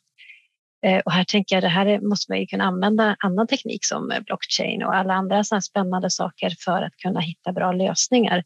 Eh, 0.87 0.99
och 0.99 1.13
här 1.13 1.25
tänker 1.25 1.57
jag 1.57 1.63
det 1.63 1.69
här 1.69 2.01
måste 2.01 2.33
man 2.33 2.41
ju 2.41 2.47
kunna 2.47 2.65
använda 2.65 3.17
annan 3.19 3.47
teknik 3.47 3.85
som 3.85 4.13
blockchain 4.27 4.83
och 4.83 4.95
alla 4.95 5.15
andra 5.15 5.45
sådana 5.45 5.61
spännande 5.61 6.11
saker 6.11 6.53
för 6.65 6.83
att 6.83 6.97
kunna 6.97 7.21
hitta 7.21 7.53
bra 7.53 7.73
lösningar. 7.73 8.45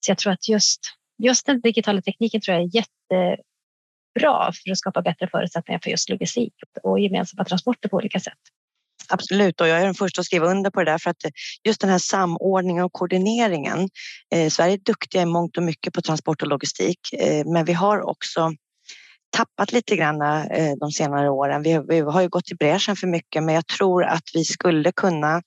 Så 0.00 0.10
jag 0.10 0.18
tror 0.18 0.32
att 0.32 0.48
just, 0.48 0.80
just 1.22 1.46
den 1.46 1.60
digitala 1.60 2.02
tekniken 2.02 2.40
tror 2.40 2.56
jag 2.56 2.64
är 2.64 2.76
jättebra 2.76 4.52
för 4.52 4.70
att 4.70 4.78
skapa 4.78 5.02
bättre 5.02 5.28
förutsättningar 5.28 5.80
för 5.82 5.90
just 5.90 6.10
logistik 6.10 6.54
och 6.82 7.00
gemensamma 7.00 7.44
transporter 7.44 7.88
på 7.88 7.96
olika 7.96 8.20
sätt. 8.20 8.38
Absolut, 9.08 9.60
och 9.60 9.68
jag 9.68 9.80
är 9.80 9.84
den 9.84 9.94
första 9.94 10.20
att 10.20 10.26
skriva 10.26 10.46
under 10.46 10.70
på 10.70 10.80
det 10.84 10.90
där 10.90 10.98
för 10.98 11.10
att 11.10 11.22
just 11.64 11.80
den 11.80 11.90
här 11.90 11.98
samordningen 11.98 12.84
och 12.84 12.92
koordineringen. 12.92 13.88
Eh, 14.34 14.50
Sverige 14.50 14.74
är 14.74 14.78
duktiga 14.78 15.22
i 15.22 15.26
mångt 15.26 15.56
och 15.56 15.62
mycket 15.62 15.94
på 15.94 16.02
transport 16.02 16.42
och 16.42 16.48
logistik, 16.48 16.98
eh, 17.12 17.46
men 17.46 17.64
vi 17.64 17.72
har 17.72 18.00
också 18.08 18.52
tappat 19.36 19.72
lite 19.72 19.96
grann 19.96 20.22
eh, 20.22 20.72
de 20.80 20.90
senare 20.90 21.30
åren. 21.30 21.62
Vi, 21.62 21.80
vi, 21.88 22.00
har 22.00 22.22
ju 22.22 22.28
gått 22.28 22.52
i 22.52 22.54
bräschen 22.54 22.96
för 22.96 23.06
mycket, 23.06 23.42
men 23.42 23.54
jag 23.54 23.66
tror 23.66 24.04
att 24.04 24.22
vi 24.34 24.44
skulle 24.44 24.92
kunna 24.92 25.42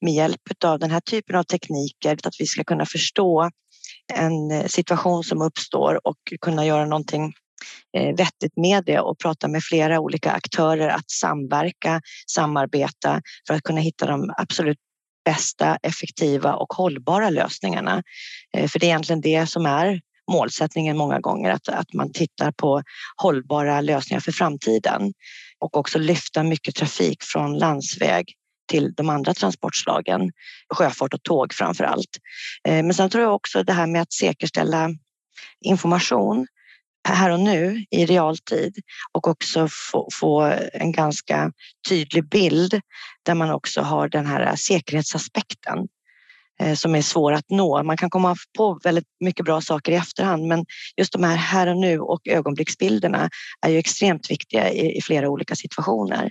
med 0.00 0.14
hjälp 0.14 0.40
av 0.64 0.78
den 0.78 0.90
här 0.90 1.00
typen 1.00 1.36
av 1.36 1.42
tekniker, 1.42 2.12
att 2.12 2.40
vi 2.40 2.46
ska 2.46 2.64
kunna 2.64 2.86
förstå 2.86 3.50
en 4.14 4.50
eh, 4.50 4.66
situation 4.66 5.24
som 5.24 5.42
uppstår 5.42 6.06
och 6.06 6.18
kunna 6.40 6.66
göra 6.66 6.84
någonting 6.86 7.32
Eh, 7.96 8.16
vettigt 8.16 8.56
med 8.56 8.84
det 8.84 9.00
och 9.00 9.18
prata 9.18 9.48
med 9.48 9.62
flera 9.64 10.00
olika 10.00 10.32
aktörer 10.32 10.88
att 10.88 11.10
samverka, 11.10 12.00
samarbeta 12.26 13.22
för 13.46 13.54
att 13.54 13.62
kunna 13.62 13.80
hitta 13.80 14.06
de 14.06 14.34
absolut 14.36 14.78
bästa, 15.24 15.78
effektiva 15.82 16.54
och 16.54 16.72
hållbara 16.72 17.30
lösningarna. 17.30 18.02
Eh, 18.56 18.68
för 18.68 18.78
det 18.78 18.86
är 18.86 18.88
egentligen 18.88 19.20
det 19.20 19.46
som 19.46 19.66
är 19.66 20.00
målsättningen 20.30 20.96
många 20.96 21.20
gånger, 21.20 21.50
att, 21.50 21.68
att 21.68 21.92
man 21.92 22.12
tittar 22.12 22.52
på 22.52 22.82
hållbara 23.16 23.80
lösningar 23.80 24.20
för 24.20 24.32
framtiden 24.32 25.12
och 25.58 25.76
också 25.76 25.98
lyfta 25.98 26.42
mycket 26.42 26.74
trafik 26.74 27.22
från 27.22 27.58
landsväg 27.58 28.24
till 28.70 28.92
de 28.96 29.10
andra 29.10 29.34
transportslagen, 29.34 30.30
sjöfart 30.74 31.14
och 31.14 31.22
tåg 31.22 31.52
framför 31.54 31.84
allt. 31.84 32.18
Eh, 32.68 32.82
men 32.82 32.94
sen 32.94 33.10
tror 33.10 33.24
jag 33.24 33.34
också 33.34 33.62
det 33.62 33.72
här 33.72 33.86
med 33.86 34.02
att 34.02 34.12
säkerställa 34.12 34.90
information 35.64 36.46
här 37.08 37.30
och 37.30 37.40
nu 37.40 37.84
i 37.90 38.06
realtid 38.06 38.76
och 39.12 39.28
också 39.28 39.68
få, 39.92 40.08
få, 40.12 40.54
en 40.72 40.92
ganska 40.92 41.52
tydlig 41.88 42.28
bild 42.28 42.80
där 43.22 43.34
man 43.34 43.50
också 43.50 43.80
har 43.80 44.08
den 44.08 44.26
här 44.26 44.56
säkerhetsaspekten 44.56 45.78
eh, 46.60 46.74
som 46.74 46.94
är 46.94 47.02
svår 47.02 47.32
att 47.32 47.50
nå. 47.50 47.82
Man 47.82 47.96
kan 47.96 48.10
komma 48.10 48.36
på 48.56 48.80
väldigt 48.84 49.08
mycket 49.20 49.44
bra 49.44 49.60
saker 49.60 49.92
i 49.92 49.94
efterhand 49.94 50.46
men 50.46 50.64
just 50.96 51.12
de 51.12 51.24
här 51.24 51.36
här 51.36 51.66
och 51.66 51.76
nu 51.76 52.00
och 52.00 52.28
ögonblicksbilderna 52.28 53.30
är 53.66 53.70
ju 53.70 53.78
extremt 53.78 54.30
viktiga 54.30 54.70
i, 54.70 54.98
i 54.98 55.02
flera 55.02 55.28
olika 55.28 55.54
situationer. 55.54 56.30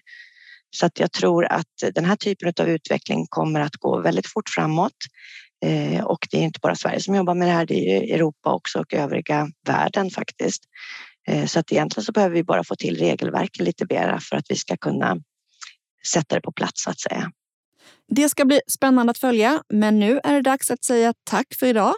Så 0.70 0.86
att 0.86 1.00
jag 1.00 1.12
tror 1.12 1.46
att 1.46 1.94
den 1.96 2.06
här 2.06 2.16
typen 2.16 2.54
av 2.60 2.70
utveckling 2.70 3.26
kommer 3.30 3.60
att 3.60 3.76
gå 3.76 4.02
väldigt 4.02 4.28
fort 4.28 4.50
framåt. 4.50 4.94
Eh, 5.66 6.04
och 6.04 6.28
det 6.32 6.38
är 6.38 6.42
inte 6.42 6.60
bara 6.60 6.76
Sverige 6.76 7.00
som 7.00 7.16
jobbar 7.16 7.34
med 7.34 7.48
det 7.48 7.52
här, 7.52 7.66
det 7.66 7.98
är 7.98 8.16
Europa 8.16 8.54
också 8.54 8.80
och 8.80 8.94
övriga 8.94 9.48
världen 9.68 10.10
faktiskt. 10.10 10.64
Eh, 11.28 11.46
så 11.46 11.60
att 11.60 11.72
egentligen 11.72 12.06
så 12.06 12.12
behöver 12.12 12.36
vi 12.36 12.44
bara 12.44 12.64
få 12.64 12.76
till 12.76 12.98
regelverket 12.98 13.66
lite 13.66 13.86
mer 13.90 14.20
för 14.22 14.36
att 14.36 14.46
vi 14.50 14.56
ska 14.56 14.78
kunna 14.78 15.18
sätta 16.08 16.36
det 16.36 16.42
på 16.42 16.52
plats 16.52 16.84
så 16.84 16.90
att 16.90 17.00
säga. 17.00 17.32
Det 18.08 18.30
ska 18.30 18.46
bli 18.46 18.60
spännande 18.68 19.12
att 19.12 19.18
följa, 19.18 19.64
men 19.74 20.00
nu 20.00 20.20
är 20.24 20.34
det 20.34 20.42
dags 20.42 20.72
att 20.72 20.84
säga 20.84 21.14
tack 21.24 21.48
för 21.60 21.68
idag. 21.68 21.94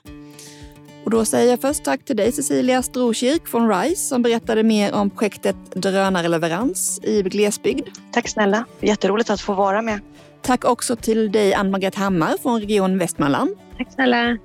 Och 1.05 1.11
då 1.11 1.25
säger 1.25 1.49
jag 1.49 1.61
först 1.61 1.83
tack 1.83 2.05
till 2.05 2.17
dig 2.17 2.31
Cecilia 2.31 2.81
Strokirk 2.81 3.47
från 3.47 3.69
RISE 3.69 4.07
som 4.07 4.21
berättade 4.21 4.63
mer 4.63 4.93
om 4.93 5.09
projektet 5.09 5.55
Drönarleverans 5.71 6.99
i 7.03 7.21
glesbygd. 7.21 7.87
Tack 8.11 8.27
snälla, 8.27 8.65
jätteroligt 8.79 9.29
att 9.29 9.41
få 9.41 9.53
vara 9.53 9.81
med. 9.81 9.99
Tack 10.41 10.65
också 10.65 10.95
till 10.95 11.31
dig 11.31 11.53
Ann-Margret 11.53 11.95
Hammar 11.95 12.35
från 12.41 12.59
Region 12.61 12.97
Västmanland. 12.97 13.49
Tack 13.77 13.93
snälla. 13.93 14.37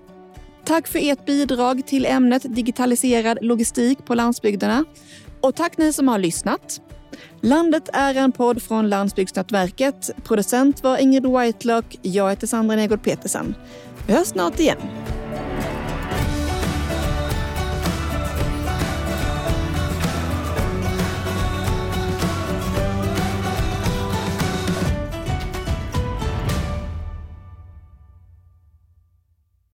Tack 0.65 0.89
för 0.89 0.99
ert 1.03 1.27
bidrag 1.27 1.87
till 1.87 2.07
ämnet 2.07 2.55
digitaliserad 2.55 3.39
logistik 3.41 4.05
på 4.05 4.15
landsbygderna. 4.15 4.85
Och 5.41 5.55
tack 5.55 5.79
ni 5.79 5.93
som 5.93 6.09
har 6.09 6.19
lyssnat. 6.19 6.81
Landet 7.41 7.89
är 7.93 8.15
en 8.15 8.33
podd 8.33 8.63
från 8.63 8.89
Landsbygdsnätverket. 8.89 10.11
Producent 10.25 10.83
var 10.83 10.99
Ingrid 10.99 11.27
Whitelock. 11.27 11.99
Jag 12.03 12.31
heter 12.31 12.47
Sandra 12.47 12.77
Negård 12.77 13.03
Petersen. 13.03 13.55
Vi 14.07 14.13
hörs 14.13 14.27
snart 14.27 14.61
igen. 14.61 14.79